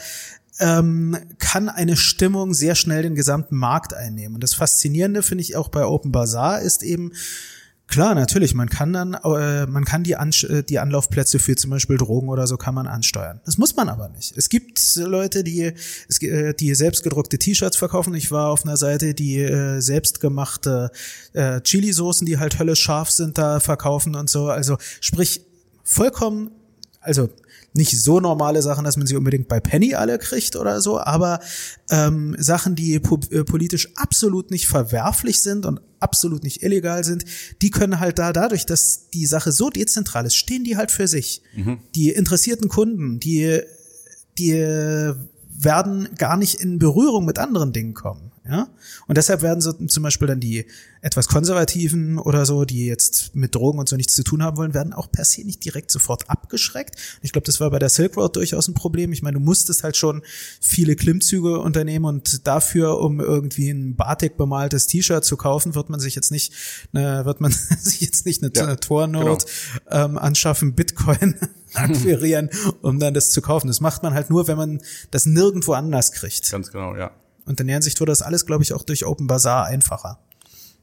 [0.59, 4.37] ähm, kann eine Stimmung sehr schnell den gesamten Markt einnehmen.
[4.37, 7.13] Und das Faszinierende finde ich auch bei Open Bazaar ist eben,
[7.87, 8.55] Klar, natürlich.
[8.55, 12.29] Man kann dann, äh, man kann die, An äh, die Anlaufplätze für zum Beispiel Drogen
[12.29, 13.41] oder so kann man ansteuern.
[13.45, 14.37] Das muss man aber nicht.
[14.37, 15.73] Es gibt Leute, die,
[16.23, 18.15] äh, die selbstgedruckte T-Shirts verkaufen.
[18.15, 20.91] Ich war auf einer Seite, die äh, selbstgemachte
[21.35, 24.49] äh, Chili-Soßen, die halt höllisch scharf sind, da verkaufen und so.
[24.49, 25.43] Also sprich,
[25.85, 26.51] vollkommen,
[27.01, 27.29] also
[27.77, 31.41] nicht so normale Sachen, dass man sie unbedingt bei Penny alle kriegt oder so, aber
[31.91, 37.25] ähm, Sachen, die po äh, politisch absolut nicht verwerflich sind und absolut nicht illegal sind,
[37.63, 41.09] die können halt da dadurch, dass die Sache so dezentral ist, stehen die halt für
[41.09, 41.43] sich.
[41.55, 41.79] Mhm.
[41.95, 43.61] Die interessierten Kunden, die
[44.39, 45.15] die
[45.57, 48.33] werden gar nicht in Berührung mit anderen Dingen kommen.
[48.49, 48.69] Ja?
[49.07, 50.67] Und deshalb werden so zum Beispiel dann die
[51.05, 54.73] etwas Konservativen oder so, die jetzt mit Drogen und so nichts zu tun haben wollen,
[54.73, 56.97] werden auch per se nicht direkt sofort abgeschreckt.
[57.21, 59.13] Ich glaube, das war bei der Silk Road durchaus ein Problem.
[59.13, 60.23] Ich meine, du musstest halt schon
[60.63, 66.01] viele Klimmzüge unternehmen und dafür, um irgendwie ein Batik bemaltes T-Shirt zu kaufen, wird man
[66.01, 66.55] sich jetzt nicht,
[66.93, 69.45] ne, wird man sich jetzt nicht eine ja, Tornote
[69.85, 70.05] genau.
[70.07, 71.35] ähm, anschaffen, Bitcoin
[71.75, 72.49] akquirieren,
[72.81, 73.67] um dann das zu kaufen.
[73.67, 76.51] Das macht man halt nur, wenn man das nirgendwo anders kriegt.
[76.51, 77.11] Ganz genau, ja.
[77.45, 80.19] Und in der Hinsicht wurde das alles, glaube ich, auch durch Open Bazaar einfacher.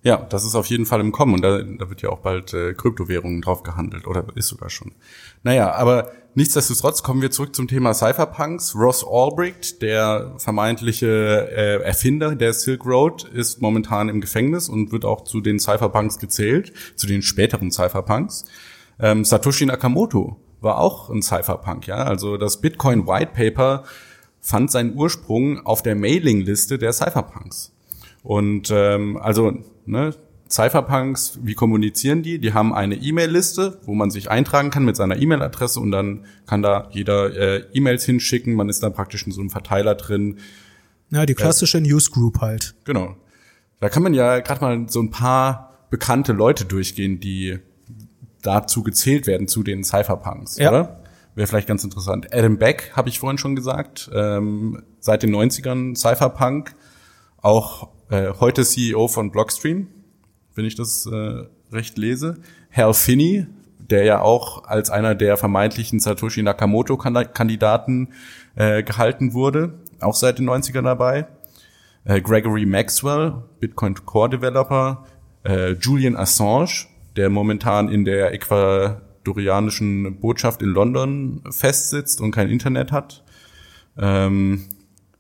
[0.04, 2.54] Ja, das ist auf jeden Fall im Kommen und da, da wird ja auch bald
[2.56, 4.94] äh, Kryptowährungen drauf gehandelt oder ist sogar schon.
[5.44, 8.74] Naja, aber nichtsdestotrotz kommen wir zurück zum Thema Cypherpunks.
[8.76, 15.06] Ross Albrecht, der vermeintliche äh, Erfinder der Silk Road, ist momentan im Gefängnis und wird
[15.06, 18.46] auch zu den Cypherpunks gezählt, zu den späteren Cypherpunks.
[19.00, 21.98] Ähm, Satoshi Nakamoto war auch ein Cypherpunk, ja.
[21.98, 23.84] Also das Bitcoin White Paper
[24.40, 27.71] fand seinen Ursprung auf der Mailingliste der Cypherpunks.
[28.24, 29.54] Und ähm, also,
[29.86, 30.14] ne,
[30.50, 32.38] Cypherpunks, wie kommunizieren die?
[32.40, 36.62] Die haben eine E-Mail-Liste, wo man sich eintragen kann mit seiner E-Mail-Adresse und dann kann
[36.62, 38.54] da jeder äh, E-Mails hinschicken.
[38.54, 40.40] Man ist da praktisch in so einem Verteiler drin.
[41.10, 42.76] Ja, die klassische Newsgroup halt.
[42.84, 43.16] Genau.
[43.80, 47.60] Da kann man ja gerade mal so ein paar bekannte Leute durchgehen, die
[48.42, 50.70] dazu gezählt werden, zu den Cypherpunks, Ja.
[50.70, 51.02] oder?
[51.34, 52.34] Wäre vielleicht ganz interessant.
[52.34, 56.76] Adam Beck, habe ich vorhin schon gesagt, ähm, seit den 90ern Cypherpunk,
[57.42, 59.88] auch äh, heute CEO von Blockstream,
[60.54, 62.38] wenn ich das äh, recht lese.
[62.71, 63.47] Hal Finney,
[63.80, 68.10] der ja auch als einer der vermeintlichen Satoshi Nakamoto-Kandidaten
[68.56, 71.28] äh, gehalten wurde, auch seit den 90ern dabei.
[72.04, 75.06] Äh, Gregory Maxwell, Bitcoin Core Developer,
[75.45, 82.91] äh, Julian Assange, der momentan in der ecuadorianischen Botschaft in London festsitzt und kein Internet
[82.91, 83.24] hat.
[83.97, 84.65] Ähm,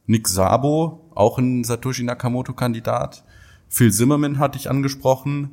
[0.07, 3.23] Nick Sabo, auch ein Satoshi Nakamoto-Kandidat.
[3.69, 5.51] Phil Zimmerman hatte ich angesprochen.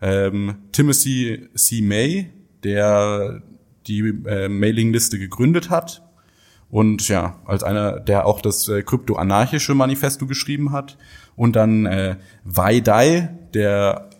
[0.00, 1.82] Ähm, Timothy C.
[1.82, 2.30] May,
[2.62, 3.42] der
[3.86, 6.02] die äh, Mailingliste gegründet hat
[6.70, 10.98] und ja, als einer, der auch das äh, krypto-anarchische Manifesto geschrieben hat.
[11.36, 14.10] Und dann äh, Wai Dai, der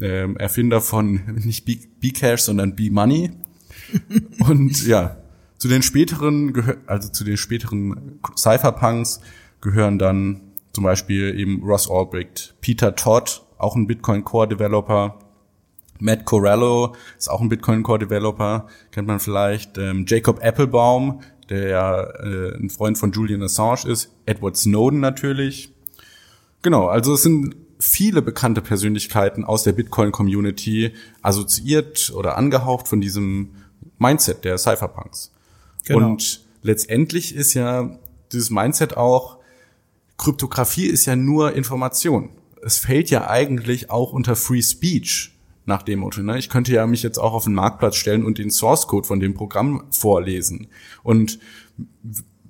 [0.00, 1.64] ähm, Erfinder von nicht
[2.00, 3.30] Bcash, sondern B-Money.
[4.40, 5.16] und ja,
[5.58, 9.20] zu den späteren, also zu den späteren Cypherpunks
[9.66, 10.40] gehören dann
[10.72, 15.18] zum Beispiel eben Ross Albrecht, Peter Todd, auch ein Bitcoin Core Developer,
[15.98, 19.78] Matt Corallo ist auch ein Bitcoin Core Developer, kennt man vielleicht.
[19.78, 24.12] Ähm, Jacob Applebaum, der ja äh, ein Freund von Julian Assange ist.
[24.26, 25.72] Edward Snowden natürlich.
[26.62, 33.50] Genau, also es sind viele bekannte Persönlichkeiten aus der Bitcoin-Community assoziiert oder angehaucht von diesem
[33.98, 35.32] Mindset der Cypherpunks.
[35.84, 36.10] Genau.
[36.10, 37.98] Und letztendlich ist ja
[38.32, 39.35] dieses Mindset auch,
[40.18, 42.30] Kryptographie ist ja nur Information.
[42.62, 46.22] Es fällt ja eigentlich auch unter Free Speech nach dem Motto.
[46.22, 46.38] Ne?
[46.38, 49.20] Ich könnte ja mich jetzt auch auf den Marktplatz stellen und den Source Code von
[49.20, 50.68] dem Programm vorlesen.
[51.02, 51.38] Und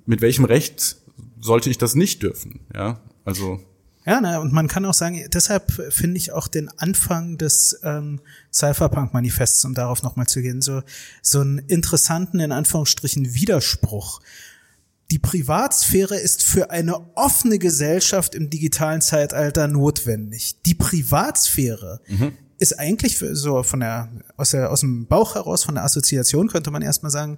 [0.05, 0.97] mit welchem Recht
[1.39, 2.61] sollte ich das nicht dürfen?
[2.73, 3.59] Ja, also
[4.05, 8.21] Ja, na, und man kann auch sagen, deshalb finde ich auch den Anfang des ähm,
[8.53, 10.81] Cypherpunk-Manifests, um darauf nochmal zu gehen, so,
[11.21, 14.21] so einen interessanten, in Anführungsstrichen, Widerspruch.
[15.11, 20.61] Die Privatsphäre ist für eine offene Gesellschaft im digitalen Zeitalter notwendig.
[20.65, 22.01] Die Privatsphäre
[22.59, 26.71] ist eigentlich so von der aus, der aus dem Bauch heraus, von der Assoziation könnte
[26.71, 27.37] man erstmal sagen,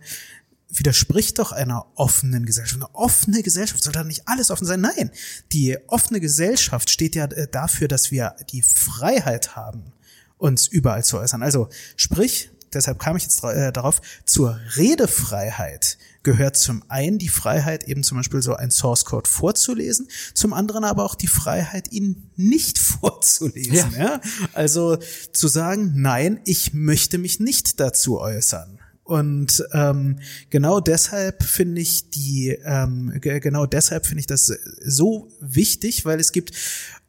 [0.69, 2.81] widerspricht doch einer offenen Gesellschaft.
[2.81, 4.81] Eine offene Gesellschaft soll da nicht alles offen sein.
[4.81, 5.11] Nein,
[5.51, 9.93] die offene Gesellschaft steht ja äh, dafür, dass wir die Freiheit haben,
[10.37, 11.43] uns überall zu äußern.
[11.43, 17.85] Also sprich, deshalb kam ich jetzt äh, darauf, zur Redefreiheit gehört zum einen die Freiheit,
[17.85, 22.29] eben zum Beispiel so ein Source Code vorzulesen, zum anderen aber auch die Freiheit, ihn
[22.35, 22.77] nicht
[23.19, 23.93] vorzulesen.
[23.97, 24.19] Ja.
[24.53, 24.97] Also
[25.31, 28.79] zu sagen, nein, ich möchte mich nicht dazu äußern.
[29.03, 30.19] Und ähm,
[30.51, 34.53] genau deshalb finde ich die, ähm, ge- genau deshalb finde ich das
[34.85, 36.51] so wichtig, weil es gibt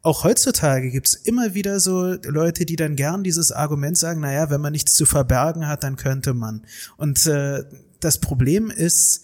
[0.01, 4.61] auch heutzutage gibt's immer wieder so Leute, die dann gern dieses Argument sagen, naja, wenn
[4.61, 6.65] man nichts zu verbergen hat, dann könnte man.
[6.97, 7.65] Und äh,
[8.03, 9.23] das Problem ist,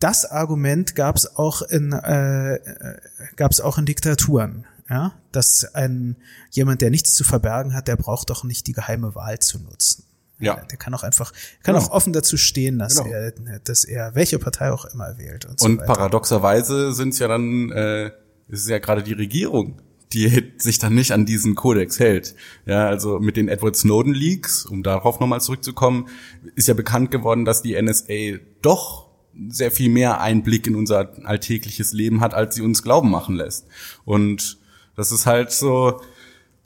[0.00, 2.98] das Argument gab's auch in äh, äh,
[3.36, 6.16] gab's auch in Diktaturen, ja, dass ein
[6.50, 10.04] jemand, der nichts zu verbergen hat, der braucht doch nicht die geheime Wahl zu nutzen.
[10.40, 10.56] Ja.
[10.56, 11.32] der kann auch einfach
[11.62, 11.86] kann Genau.
[11.86, 13.08] auch offen dazu stehen, dass Genau.
[13.08, 15.86] er dass er welche Partei auch immer wählt und, so Und weiter.
[15.94, 18.06] paradoxerweise sind es ja dann, äh,
[18.48, 19.80] es ist ja gerade die Regierung,
[20.14, 22.34] die sich dann nicht an diesen Kodex hält.
[22.66, 26.08] Ja, also mit den Edward Snowden Leaks, um darauf nochmal zurückzukommen,
[26.54, 29.08] ist ja bekannt geworden, dass die NSA doch
[29.48, 33.66] sehr viel mehr Einblick in unser alltägliches Leben hat, als sie uns glauben machen lässt.
[34.04, 34.58] Und
[34.96, 36.00] das ist halt so,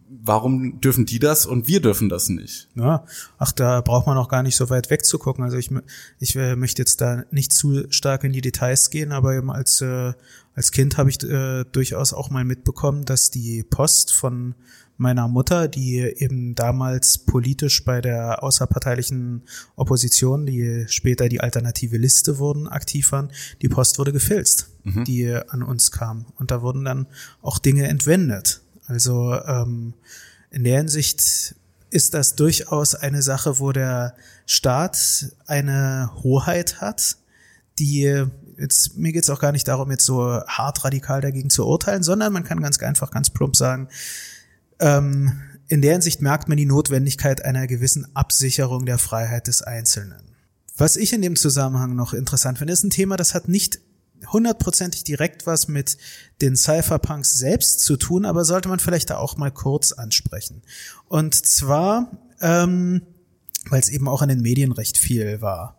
[0.09, 2.69] warum dürfen die das und wir dürfen das nicht?
[2.75, 3.05] Ja,
[3.39, 5.45] ach, da braucht man auch gar nicht so weit wegzugucken.
[5.45, 5.71] Also ich,
[6.19, 9.81] ich äh, möchte jetzt da nicht zu stark in die Details gehen, aber eben als,
[9.81, 10.13] äh,
[10.55, 14.55] als Kind habe ich äh, durchaus auch mal mitbekommen, dass die Post von
[14.99, 19.43] meiner Mutter, die eben damals politisch bei der außerparteilichen
[19.77, 23.31] Opposition, die später die alternative Liste wurden, aktiv waren,
[23.63, 26.27] die Post wurde gefilzt, die an uns kam.
[26.37, 27.07] Und da wurden dann
[27.43, 28.63] auch Dinge entwendet.
[28.89, 29.95] Also ähm,
[30.51, 31.55] in der Hinsicht
[31.91, 34.15] ist das durchaus eine Sache, wo der
[34.47, 37.17] Staat eine Hoheit hat,
[37.79, 38.27] die
[38.59, 42.33] jetzt mir geht's auch gar nicht darum, jetzt so hart radikal dagegen zu urteilen, sondern
[42.33, 43.89] man kann ganz einfach, ganz plump sagen,
[44.81, 50.23] ähm, in der Hinsicht merkt man die Notwendigkeit einer gewissen Absicherung der Freiheit des Einzelnen.
[50.77, 53.81] Was ich in dem Zusammenhang noch interessant finde, ist ein Thema, das hat nicht
[54.27, 55.97] hundertprozentig direkt was mit
[56.41, 60.63] den Cypherpunks selbst zu tun, aber sollte man vielleicht da auch mal kurz ansprechen.
[61.07, 63.03] Und zwar, ähm,
[63.69, 65.79] weil es eben auch in den Medien recht viel war.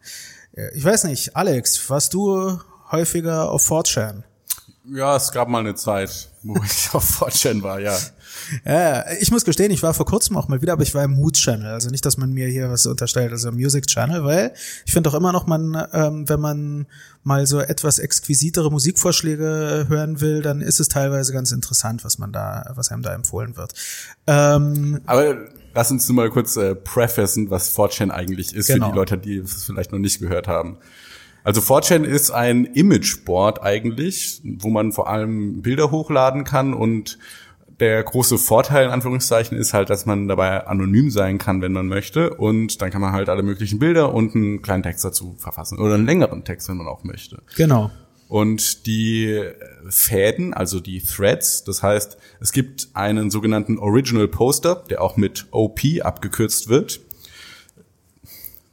[0.54, 2.60] Äh, ich weiß nicht, Alex, warst du
[2.92, 4.24] häufiger auf 4chan?
[4.92, 7.98] Ja, es gab mal eine Zeit, wo ich auf 4chan war, ja.
[8.66, 11.12] Ja, ich muss gestehen, ich war vor kurzem auch mal wieder, aber ich war im
[11.12, 11.74] Mood Channel.
[11.74, 14.54] Also nicht, dass man mir hier was unterstellt, also im Music Channel, weil
[14.86, 16.88] ich finde auch immer noch, man, ähm, wenn man
[17.24, 22.32] mal so etwas exquisitere Musikvorschläge hören will, dann ist es teilweise ganz interessant, was man
[22.32, 23.74] da, was einem da empfohlen wird.
[24.26, 25.36] Ähm, aber
[25.74, 28.88] lass uns nur mal kurz äh, prefacen, was 4chan eigentlich ist genau.
[28.88, 30.78] für die Leute, die es vielleicht noch nicht gehört haben.
[31.50, 37.18] Also 4chan ist ein Imageboard eigentlich, wo man vor allem Bilder hochladen kann und
[37.80, 41.88] der große Vorteil in Anführungszeichen ist halt, dass man dabei anonym sein kann, wenn man
[41.88, 42.36] möchte.
[42.36, 45.80] Und dann kann man halt alle möglichen Bilder und einen kleinen Text dazu verfassen.
[45.80, 47.42] Oder einen längeren Text, wenn man auch möchte.
[47.56, 47.90] Genau.
[48.28, 49.42] Und die
[49.88, 55.48] Fäden, also die Threads, das heißt, es gibt einen sogenannten Original Poster, der auch mit
[55.50, 57.00] OP abgekürzt wird.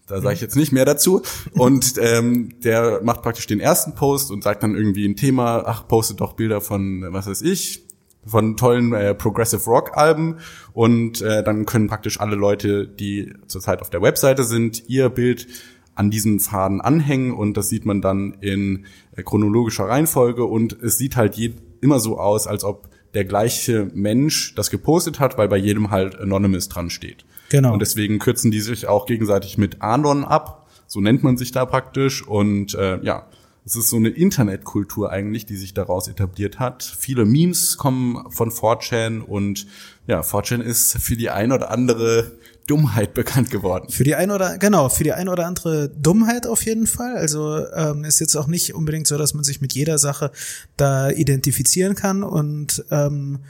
[0.07, 1.23] Da sage ich jetzt nicht mehr dazu.
[1.53, 5.89] Und ähm, der macht praktisch den ersten Post und sagt dann irgendwie ein Thema, ach,
[5.89, 7.87] postet doch Bilder von, was weiß ich,
[8.25, 10.39] von tollen äh, Progressive Rock Alben
[10.73, 15.47] und äh, dann können praktisch alle Leute, die zurzeit auf der Webseite sind, ihr Bild
[15.95, 20.99] an diesen Faden anhängen und das sieht man dann in äh, chronologischer Reihenfolge und es
[20.99, 25.49] sieht halt je, immer so aus, als ob der gleiche Mensch das gepostet hat, weil
[25.49, 27.25] bei jedem halt Anonymous dran steht.
[27.49, 27.73] Genau.
[27.73, 31.65] Und deswegen kürzen die sich auch gegenseitig mit Anon ab, so nennt man sich da
[31.65, 33.27] praktisch und äh, ja,
[33.67, 36.85] es ist so eine Internetkultur eigentlich, die sich daraus etabliert hat.
[36.85, 39.67] Viele Memes kommen von 4chan und
[40.07, 42.31] ja, 4chan ist für die ein oder andere
[42.69, 43.91] Dummheit bekannt geworden.
[43.91, 47.17] Für die ein oder genau, für die ein oder andere Dummheit auf jeden Fall.
[47.17, 50.31] Also ähm, ist jetzt auch nicht unbedingt so, dass man sich mit jeder Sache
[50.77, 53.41] da identifizieren kann und ähm,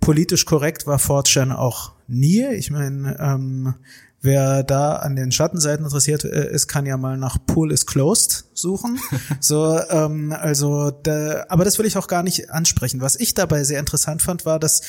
[0.00, 2.46] politisch korrekt war 4chan auch nie.
[2.46, 3.74] Ich meine, ähm,
[4.26, 8.46] Wer da an den Schattenseiten interessiert äh, ist, kann ja mal nach Pool is Closed
[8.54, 8.98] suchen.
[9.40, 13.00] so, ähm, also, da, aber das will ich auch gar nicht ansprechen.
[13.00, 14.82] Was ich dabei sehr interessant fand, war, dass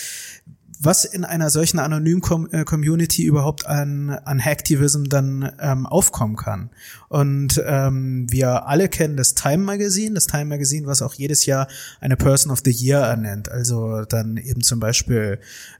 [0.79, 6.69] was in einer solchen anonymen äh, Community überhaupt an, an Hacktivism dann ähm, aufkommen kann.
[7.09, 11.67] Und ähm, wir alle kennen das Time Magazine, das Time Magazine, was auch jedes Jahr
[11.99, 13.49] eine Person of the Year ernennt.
[13.51, 15.39] Also dann eben zum Beispiel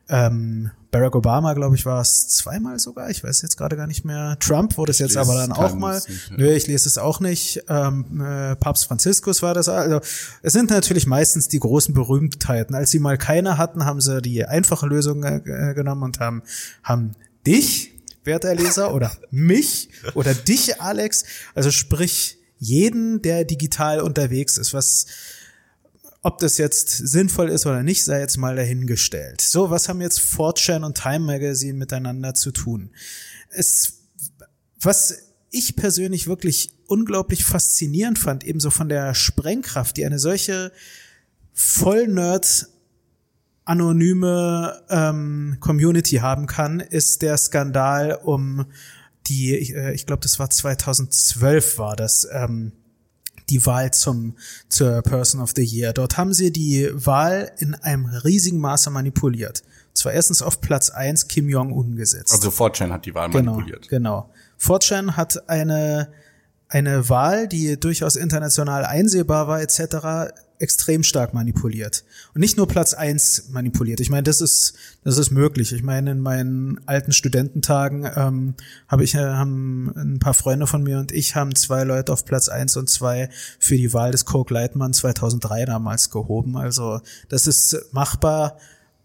[0.09, 3.11] ähm, Barack Obama, glaube ich, war es zweimal sogar.
[3.11, 4.35] Ich weiß jetzt gerade gar nicht mehr.
[4.39, 5.95] Trump wurde es jetzt aber dann auch mal.
[5.95, 6.37] Nicht, ja.
[6.37, 7.63] Nö, ich lese es auch nicht.
[7.69, 9.69] Ähm, äh, Papst Franziskus war das.
[9.69, 9.99] Also
[10.41, 12.75] es sind natürlich meistens die großen Berühmtheiten.
[12.75, 16.41] Als sie mal keine hatten, haben sie die einfache Lösung äh, genommen und haben
[16.81, 17.11] haben
[17.45, 21.25] dich, werter Leser, oder mich oder dich, Alex.
[21.53, 25.05] Also sprich jeden, der digital unterwegs ist, was
[26.27, 29.39] ob das jetzt sinnvoll ist oder nicht, sei jetzt mal dahingestellt.
[29.39, 32.91] So, was haben jetzt 4chan und Time Magazine miteinander zu tun?
[33.49, 34.01] Es,
[34.77, 35.19] was
[35.51, 40.73] ich persönlich wirklich unglaublich faszinierend fand, ebenso von der Sprengkraft, die eine solche
[41.53, 42.67] Vollnerd
[43.63, 48.65] anonyme ähm, Community haben kann, ist der Skandal um
[49.27, 52.73] die, ich, äh, ich glaube, das war 2012 war das, ähm,
[53.49, 54.35] die Wahl zum,
[54.69, 55.93] zur Person of the Year.
[55.93, 59.63] Dort haben sie die Wahl in einem riesigen Maße manipuliert.
[59.93, 62.31] Zwar erstens auf Platz eins Kim Jong-un gesetzt.
[62.31, 63.89] Also 4chan hat die Wahl genau, manipuliert.
[63.89, 64.29] Genau.
[64.59, 66.09] 4chan hat eine,
[66.69, 72.03] eine Wahl, die durchaus international einsehbar war, etc., extrem stark manipuliert.
[72.33, 73.99] Und nicht nur Platz eins manipuliert.
[73.99, 75.73] Ich meine, das ist, das ist möglich.
[75.73, 78.55] Ich meine, in meinen alten Studententagen ähm,
[78.87, 82.25] habe ich, äh, haben ein paar Freunde von mir und ich haben zwei Leute auf
[82.25, 86.57] Platz eins und zwei für die Wahl des Coke Leitmann 2003 damals gehoben.
[86.57, 88.57] Also das ist machbar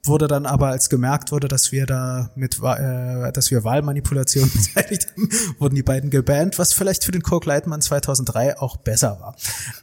[0.04, 5.08] wurde dann aber, als gemerkt wurde, dass wir da mit, äh, dass wir Wahlmanipulation beteiligt
[5.12, 9.36] haben, wurden die beiden gebannt, was vielleicht für den Coke Leitmann 2003 auch besser war.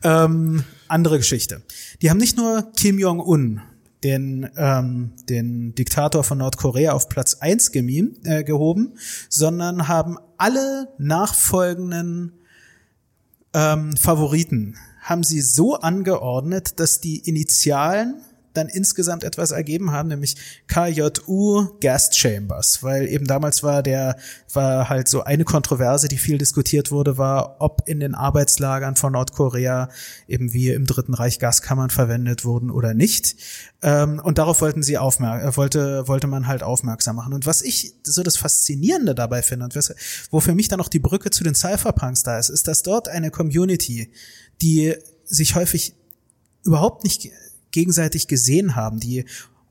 [0.04, 1.62] Ähm, andere Geschichte.
[2.02, 3.62] Die haben nicht nur Kim Jong-un,
[4.04, 8.94] den, ähm, den Diktator von Nordkorea auf Platz eins gemiem, äh, gehoben,
[9.30, 12.34] sondern haben alle nachfolgenden
[13.54, 18.22] ähm, Favoriten haben sie so angeordnet, dass die Initialen
[18.54, 20.36] dann insgesamt etwas ergeben haben, nämlich
[20.68, 24.18] KJU Gas Chambers, weil eben damals war der,
[24.54, 29.14] war halt so eine Kontroverse, die viel diskutiert wurde, war, ob in den Arbeitslagern von
[29.14, 29.90] Nordkorea
[30.28, 33.36] eben wie im Dritten Reich Gaskammern verwendet wurden oder nicht.
[33.82, 37.34] Ähm, und darauf wollten sie aufmerksam, äh, wollte, wollte man halt aufmerksam machen.
[37.34, 39.80] Und was ich so das Faszinierende dabei finde und
[40.32, 43.08] wo für mich dann auch die Brücke zu den Cypherpunks da ist, ist, dass dort
[43.08, 44.12] eine Community,
[44.62, 44.96] die
[45.26, 45.96] sich häufig
[46.64, 47.30] überhaupt nicht
[47.72, 49.26] gegenseitig gesehen haben, die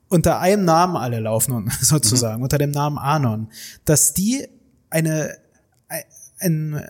[0.08, 2.44] unter einem Namen alle laufen, sozusagen, mhm.
[2.44, 3.48] unter dem Namen Anon,
[3.84, 4.48] dass die
[4.90, 5.36] eine,
[6.38, 6.82] ein,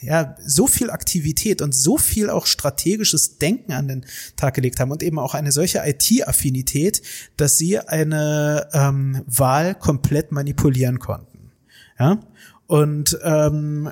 [0.00, 4.06] ja, so viel Aktivität und so viel auch strategisches Denken an den
[4.36, 7.02] Tag gelegt haben und eben auch eine solche IT-Affinität,
[7.36, 11.52] dass sie eine ähm, Wahl komplett manipulieren konnten.
[11.98, 12.20] Ja,
[12.66, 13.90] und ähm,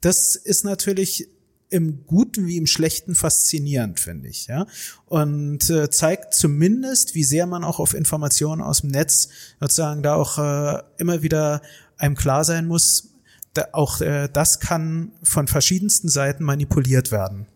[0.00, 1.28] das ist natürlich
[1.70, 4.66] im Guten wie im Schlechten faszinierend, finde ich, ja.
[5.06, 9.28] Und äh, zeigt zumindest, wie sehr man auch auf Informationen aus dem Netz
[9.60, 11.62] sozusagen da auch äh, immer wieder
[11.96, 13.10] einem klar sein muss,
[13.54, 17.46] da auch äh, das kann von verschiedensten Seiten manipuliert werden.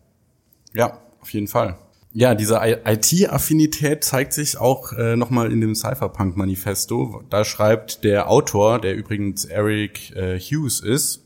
[0.73, 1.77] Ja, auf jeden Fall.
[2.15, 7.23] Ja, diese IT-Affinität zeigt sich auch äh, nochmal in dem Cypherpunk-Manifesto.
[7.31, 11.23] Da schreibt der Autor, der übrigens Eric äh, Hughes ist,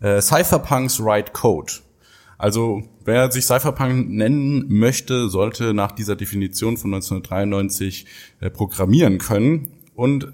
[0.00, 1.74] äh, Cypherpunks write code.
[2.40, 8.06] Also wer sich Cypherpunk nennen möchte, sollte nach dieser Definition von 1993
[8.40, 9.68] äh, programmieren können.
[9.94, 10.32] Und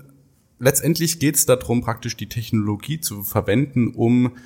[0.60, 4.36] letztendlich geht es darum, praktisch die Technologie zu verwenden, um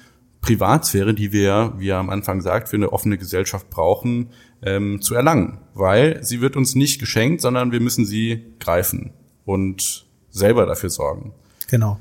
[0.40, 4.30] Privatsphäre, die wir, wie er am Anfang sagt, für eine offene Gesellschaft brauchen,
[4.62, 5.58] ähm, zu erlangen.
[5.74, 9.12] Weil sie wird uns nicht geschenkt, sondern wir müssen sie greifen
[9.44, 11.34] und selber dafür sorgen.
[11.68, 11.98] Genau.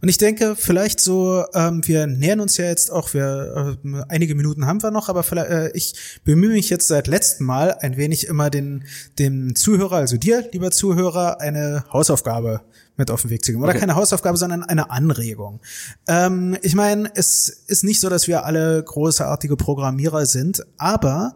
[0.00, 4.34] Und ich denke, vielleicht so, ähm, wir nähern uns ja jetzt auch, wir äh, einige
[4.34, 7.96] Minuten haben wir noch, aber vielleicht, äh, ich bemühe mich jetzt seit letztem Mal ein
[7.96, 8.84] wenig immer den
[9.18, 12.60] dem Zuhörer, also dir, lieber Zuhörer, eine Hausaufgabe
[12.96, 13.62] mit auf den Weg zu geben.
[13.62, 13.80] Oder okay.
[13.80, 15.60] keine Hausaufgabe, sondern eine Anregung.
[16.06, 21.34] Ähm, ich meine, es ist nicht so, dass wir alle großartige Programmierer sind, aber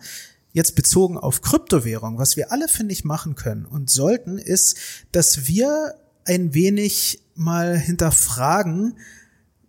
[0.53, 4.77] jetzt bezogen auf Kryptowährung, was wir alle, finde ich, machen können und sollten, ist,
[5.13, 5.95] dass wir
[6.25, 8.97] ein wenig mal hinterfragen,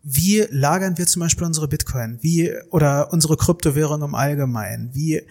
[0.03, 5.23] wie lagern wir zum Beispiel unsere Bitcoin, wie oder unsere Kryptowährung im Allgemeinen, wie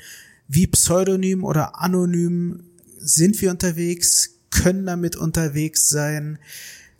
[0.49, 2.65] wie pseudonym oder anonym
[2.99, 6.39] sind wir unterwegs, können damit unterwegs sein,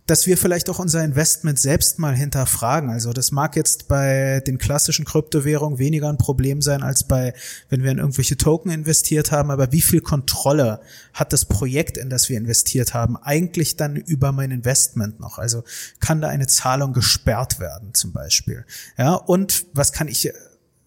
[0.07, 2.91] dass wir vielleicht auch unser Investment selbst mal hinterfragen.
[2.91, 7.35] Also das mag jetzt bei den klassischen Kryptowährungen weniger ein Problem sein als bei,
[7.69, 9.51] wenn wir in irgendwelche Token investiert haben.
[9.51, 10.81] Aber wie viel Kontrolle
[11.13, 15.39] hat das Projekt, in das wir investiert haben, eigentlich dann über mein Investment noch?
[15.39, 15.65] Also
[15.99, 18.65] kann da eine Zahlung gesperrt werden zum Beispiel?
[18.97, 20.33] Ja, und was kann ich,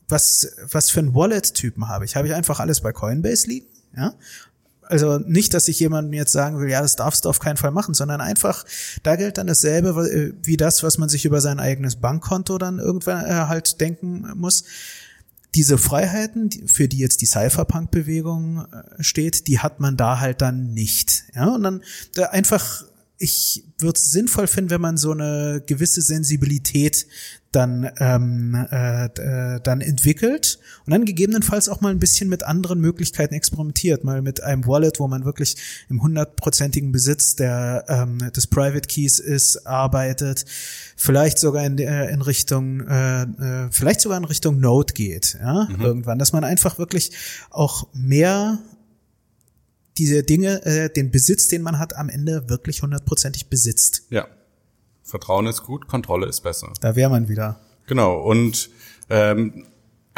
[0.07, 2.15] was, was für ein Wallet-Typen habe ich?
[2.15, 3.67] Habe ich einfach alles bei Coinbase liegen?
[3.97, 4.13] Ja,
[4.89, 7.71] also nicht, dass ich jemandem jetzt sagen will, ja, das darfst du auf keinen Fall
[7.71, 8.65] machen, sondern einfach,
[9.03, 12.79] da gilt dann dasselbe äh, wie das, was man sich über sein eigenes Bankkonto dann
[12.79, 14.63] irgendwann äh, halt denken muss.
[15.55, 20.73] Diese Freiheiten, für die jetzt die Cypherpunk-Bewegung äh, steht, die hat man da halt dann
[20.73, 21.23] nicht.
[21.35, 21.83] Ja, und dann
[22.15, 22.83] da einfach
[23.21, 27.05] ich würde es sinnvoll finden, wenn man so eine gewisse Sensibilität
[27.51, 32.79] dann ähm, äh, äh, dann entwickelt und dann gegebenenfalls auch mal ein bisschen mit anderen
[32.79, 35.57] Möglichkeiten experimentiert, mal mit einem Wallet, wo man wirklich
[35.89, 40.45] im hundertprozentigen Besitz der ähm, des Private Keys ist, arbeitet,
[40.95, 45.67] vielleicht sogar in, äh, in Richtung äh, äh, vielleicht sogar in Richtung Node geht, ja,
[45.69, 45.81] mhm.
[45.81, 47.11] irgendwann, dass man einfach wirklich
[47.49, 48.59] auch mehr
[49.97, 54.03] diese Dinge, äh, den Besitz, den man hat, am Ende wirklich hundertprozentig besitzt.
[54.09, 54.27] Ja.
[55.09, 56.71] Vertrauen ist gut, Kontrolle ist besser.
[56.81, 57.59] Da wäre man wieder.
[57.87, 58.19] Genau.
[58.19, 58.69] Und
[59.09, 59.65] ähm,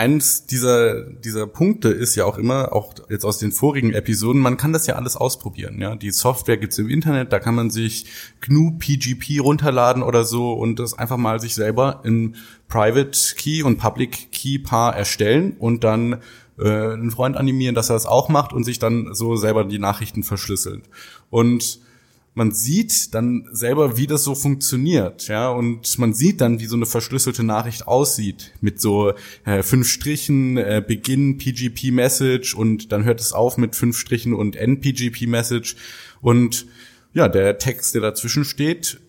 [0.02, 4.58] eines dieser, dieser Punkte ist ja auch immer, auch jetzt aus den vorigen Episoden, man
[4.58, 5.80] kann das ja alles ausprobieren.
[5.80, 8.08] Ja, Die Software gibt's im Internet, da kann man sich
[8.40, 12.36] GNU PGP runterladen oder so und das einfach mal sich selber in
[12.68, 16.22] Private Key und Public Key Paar erstellen und dann
[16.58, 19.80] äh, einen Freund animieren, dass er das auch macht und sich dann so selber die
[19.80, 20.84] Nachrichten verschlüsselt.
[21.30, 21.80] Und
[22.34, 26.78] man sieht dann selber, wie das so funktioniert, ja, und man sieht dann, wie so
[26.78, 29.14] eine verschlüsselte Nachricht aussieht, mit so
[29.44, 34.34] äh, fünf Strichen, äh, Beginn PGP Message und dann hört es auf mit fünf Strichen
[34.34, 35.76] und End PGP Message
[36.22, 36.68] und
[37.14, 39.02] ja, der Text, der dazwischen steht,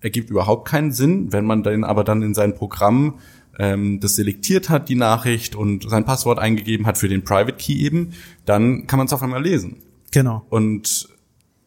[0.00, 3.20] ergibt überhaupt keinen Sinn, wenn man den aber dann in sein Programm
[3.58, 7.74] ähm, das selektiert hat, die Nachricht und sein Passwort eingegeben hat für den Private Key
[7.74, 8.12] eben,
[8.44, 9.76] dann kann man es auf einmal lesen.
[10.10, 10.44] Genau.
[10.50, 11.08] Und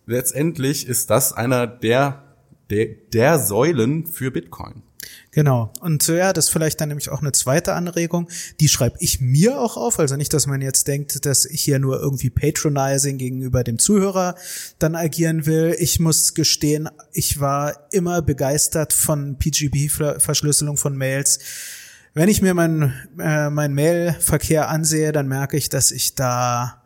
[0.10, 2.24] letztendlich ist das einer der,
[2.70, 4.84] der, der Säulen für Bitcoin.
[5.32, 5.72] Genau.
[5.80, 8.28] Und ja, das ist vielleicht dann nämlich auch eine zweite Anregung.
[8.60, 10.00] Die schreibe ich mir auch auf.
[10.00, 14.36] Also nicht, dass man jetzt denkt, dass ich hier nur irgendwie patronizing gegenüber dem Zuhörer
[14.80, 15.76] dann agieren will.
[15.80, 21.40] Ich muss gestehen, ich war immer begeistert von PGP-Verschlüsselung von Mails
[22.16, 26.82] wenn ich mir meinen äh, mein Mailverkehr ansehe, dann merke ich, dass ich da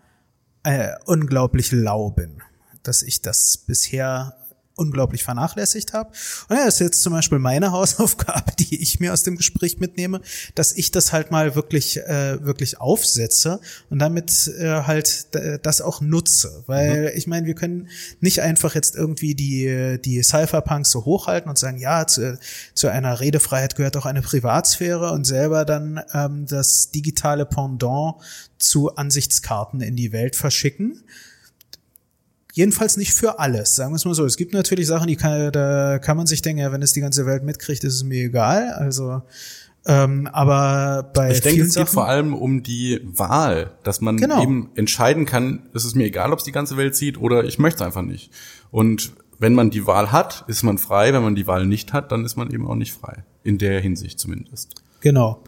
[0.64, 2.43] äh, unglaublich lau bin.
[2.84, 4.36] Dass ich das bisher
[4.76, 6.12] unglaublich vernachlässigt habe.
[6.50, 9.80] Und ja, das ist jetzt zum Beispiel meine Hausaufgabe, die ich mir aus dem Gespräch
[9.80, 10.22] mitnehme,
[10.56, 13.60] dass ich das halt mal wirklich, äh, wirklich aufsetze
[13.90, 15.28] und damit äh, halt
[15.66, 16.64] das auch nutze.
[16.66, 17.18] Weil mhm.
[17.18, 21.78] ich meine, wir können nicht einfach jetzt irgendwie die, die Cypherpunks so hochhalten und sagen,
[21.78, 22.40] ja, zu,
[22.74, 28.16] zu einer Redefreiheit gehört auch eine Privatsphäre und selber dann ähm, das digitale Pendant
[28.58, 31.04] zu Ansichtskarten in die Welt verschicken
[32.56, 34.26] Jedenfalls nicht für alles, sagen wir es mal so.
[34.26, 37.02] Es gibt natürlich Sachen, die kann, da kann man sich denken, ja, wenn es die
[37.02, 38.70] ganze Welt mitkriegt, ist es mir egal.
[38.74, 39.24] Also,
[39.88, 44.42] ähm, aber bei ich denke, es geht vor allem um die Wahl, dass man genau.
[44.44, 47.58] eben entscheiden kann, es ist mir egal, ob es die ganze Welt sieht oder ich
[47.58, 48.30] möchte es einfach nicht.
[48.70, 51.12] Und wenn man die Wahl hat, ist man frei.
[51.12, 53.24] Wenn man die Wahl nicht hat, dann ist man eben auch nicht frei.
[53.44, 54.76] In der Hinsicht zumindest.
[55.02, 55.44] Genau.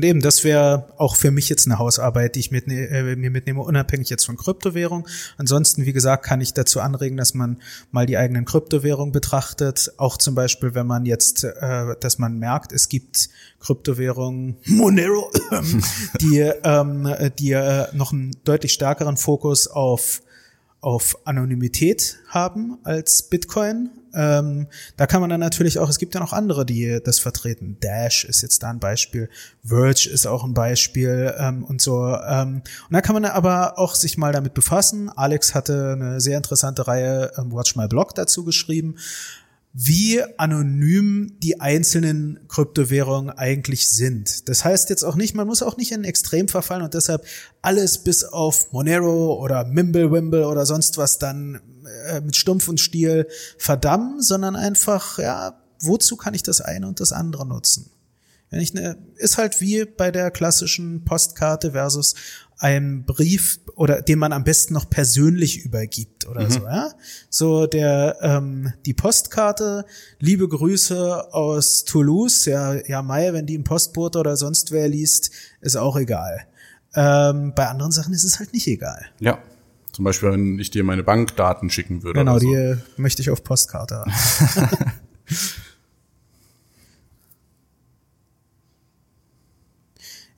[0.00, 3.30] Und eben, das wäre auch für mich jetzt eine Hausarbeit, die ich mit, äh, mir
[3.30, 5.06] mitnehme, unabhängig jetzt von Kryptowährung.
[5.36, 9.92] Ansonsten, wie gesagt, kann ich dazu anregen, dass man mal die eigenen Kryptowährungen betrachtet.
[9.98, 13.28] Auch zum Beispiel, wenn man jetzt, äh, dass man merkt, es gibt
[13.58, 15.30] Kryptowährungen, Monero,
[16.22, 20.22] die, ähm, die äh, noch einen deutlich stärkeren Fokus auf
[20.82, 23.90] auf Anonymität haben als Bitcoin.
[24.14, 27.76] Ähm, da kann man dann natürlich auch, es gibt ja noch andere, die das vertreten.
[27.80, 29.28] Dash ist jetzt da ein Beispiel,
[29.64, 32.16] Verge ist auch ein Beispiel ähm, und so.
[32.16, 35.10] Ähm, und da kann man aber auch sich mal damit befassen.
[35.10, 38.96] Alex hatte eine sehr interessante Reihe ähm, Watch My Blog dazu geschrieben
[39.72, 44.48] wie anonym die einzelnen Kryptowährungen eigentlich sind.
[44.48, 47.24] Das heißt jetzt auch nicht, man muss auch nicht in Extrem verfallen und deshalb
[47.62, 51.60] alles bis auf Monero oder Mimblewimble oder sonst was dann
[52.08, 56.98] äh, mit Stumpf und Stiel verdammen, sondern einfach, ja, wozu kann ich das eine und
[56.98, 57.90] das andere nutzen?
[58.50, 62.14] Wenn ich ne, ist halt wie bei der klassischen Postkarte versus
[62.58, 66.50] einem Brief oder den man am besten noch persönlich übergibt oder mhm.
[66.50, 66.90] so, ja.
[67.30, 69.86] So der ähm, die Postkarte,
[70.18, 75.30] liebe Grüße aus Toulouse, ja, ja, Mai, wenn die im Postbote oder sonst wer liest,
[75.60, 76.46] ist auch egal.
[76.94, 79.06] Ähm, bei anderen Sachen ist es halt nicht egal.
[79.20, 79.38] Ja.
[79.92, 82.20] Zum Beispiel, wenn ich dir meine Bankdaten schicken würde.
[82.20, 82.46] Genau, so.
[82.46, 84.12] die möchte ich auf Postkarte haben.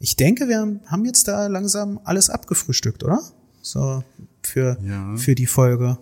[0.03, 3.21] Ich denke, wir haben jetzt da langsam alles abgefrühstückt, oder?
[3.61, 4.03] So
[4.43, 5.17] für, ja.
[5.17, 5.97] für die Folge.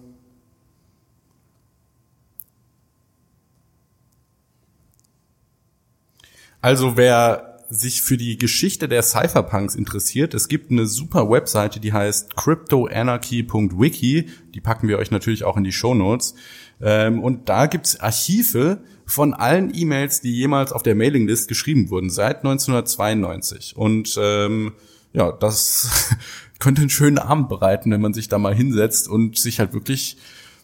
[6.63, 11.93] Also wer sich für die Geschichte der Cypherpunks interessiert, es gibt eine super Webseite, die
[11.93, 14.31] heißt cryptoanarchy.wiki.
[14.55, 16.35] Die packen wir euch natürlich auch in die Show Notes.
[16.81, 18.79] Ähm, und da gibt's Archive
[19.11, 23.77] von allen E-Mails, die jemals auf der Mailinglist geschrieben wurden, seit 1992.
[23.77, 24.73] Und ähm,
[25.13, 26.15] ja, das
[26.61, 30.17] könnte einen schönen Abend bereiten, wenn man sich da mal hinsetzt und sich halt wirklich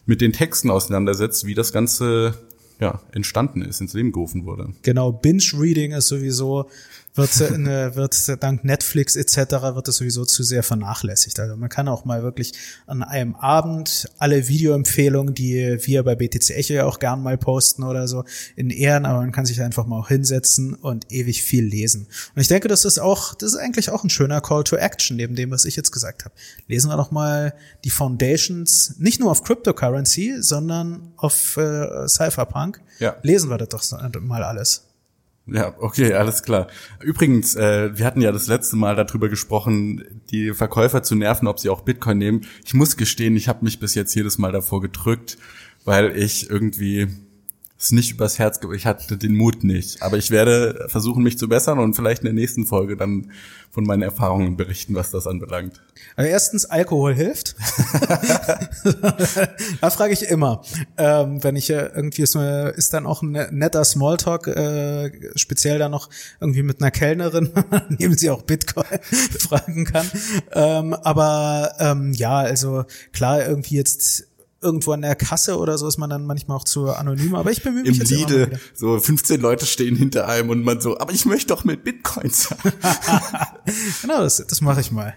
[0.05, 2.35] mit den Texten auseinandersetzt, wie das Ganze
[2.79, 4.69] ja, entstanden ist, ins Leben gerufen wurde.
[4.83, 6.69] Genau, Binge-Reading ist sowieso
[7.17, 9.37] wird, eine, wird dank Netflix etc.
[9.75, 11.39] wird es sowieso zu sehr vernachlässigt.
[11.39, 12.53] Also man kann auch mal wirklich
[12.85, 17.83] an einem Abend alle Videoempfehlungen, die wir bei BTC Echo ja auch gern mal posten
[17.83, 18.23] oder so,
[18.55, 22.07] in Ehren, aber man kann sich einfach mal auch hinsetzen und ewig viel lesen.
[22.35, 25.17] Und ich denke, das ist auch, das ist eigentlich auch ein schöner Call to Action,
[25.17, 26.35] neben dem, was ich jetzt gesagt habe.
[26.67, 27.53] Lesen wir doch mal
[27.83, 32.81] die Foundations, nicht nur auf Cryptocurrency, sondern auf äh, Cypherpunk.
[32.99, 33.15] Ja.
[33.21, 34.86] Lesen wir das doch mal alles.
[35.49, 36.67] Ja, okay, alles klar.
[37.01, 41.59] Übrigens, äh, wir hatten ja das letzte Mal darüber gesprochen, die Verkäufer zu nerven, ob
[41.59, 42.41] sie auch Bitcoin nehmen.
[42.65, 45.37] Ich muss gestehen, ich habe mich bis jetzt jedes Mal davor gedrückt,
[45.85, 47.07] weil ich irgendwie
[47.79, 50.01] es nicht übers Herz, ich hatte den Mut nicht.
[50.01, 53.31] Aber ich werde versuchen, mich zu bessern und vielleicht in der nächsten Folge dann
[53.69, 55.79] von meinen Erfahrungen berichten, was das anbelangt.
[56.15, 57.55] Also erstens, Alkohol hilft.
[59.81, 60.63] da frage ich immer,
[60.97, 66.09] ähm, wenn ich irgendwie ist, ist dann auch ein netter Smalltalk, äh, speziell dann noch
[66.39, 67.51] irgendwie mit einer Kellnerin,
[67.89, 68.87] neben sie auch Bitcoin
[69.39, 70.09] fragen kann.
[70.53, 74.25] Ähm, aber ähm, ja, also klar, irgendwie jetzt
[74.67, 77.63] irgendwo an der Kasse oder so ist man dann manchmal auch zu anonym, aber ich
[77.63, 81.25] bemühe mich Im Lidl, so 15 Leute stehen hinter einem und man so, aber ich
[81.25, 82.73] möchte doch mit Bitcoin zahlen.
[84.01, 85.15] genau, das, das mache ich mal.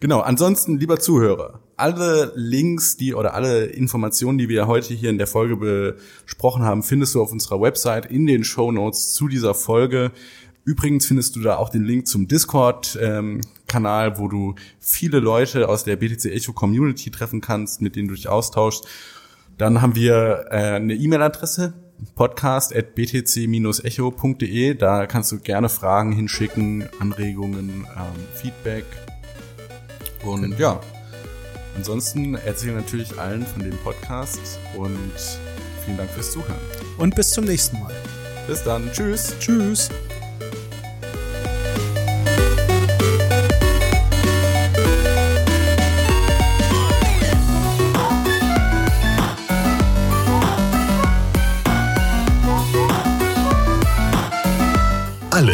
[0.00, 5.18] Genau, ansonsten, lieber Zuhörer, alle Links, die oder alle Informationen, die wir heute hier in
[5.18, 9.54] der Folge besprochen haben, findest du auf unserer Website in den Show Notes zu dieser
[9.54, 10.10] Folge.
[10.64, 15.82] Übrigens findest du da auch den Link zum Discord-Kanal, ähm, wo du viele Leute aus
[15.82, 18.86] der BTC Echo Community treffen kannst, mit denen du dich austauschst.
[19.58, 21.74] Dann haben wir äh, eine E-Mail-Adresse,
[22.14, 24.74] podcast.btc-echo.de.
[24.74, 28.84] Da kannst du gerne Fragen hinschicken, Anregungen, ähm, Feedback.
[30.24, 30.56] Und genau.
[30.56, 30.80] ja,
[31.76, 35.10] ansonsten erzähle natürlich allen von dem Podcast und
[35.84, 36.60] vielen Dank fürs Zuhören.
[36.98, 37.92] Und bis zum nächsten Mal.
[38.46, 38.88] Bis dann.
[38.92, 39.34] Tschüss.
[39.40, 39.90] Tschüss.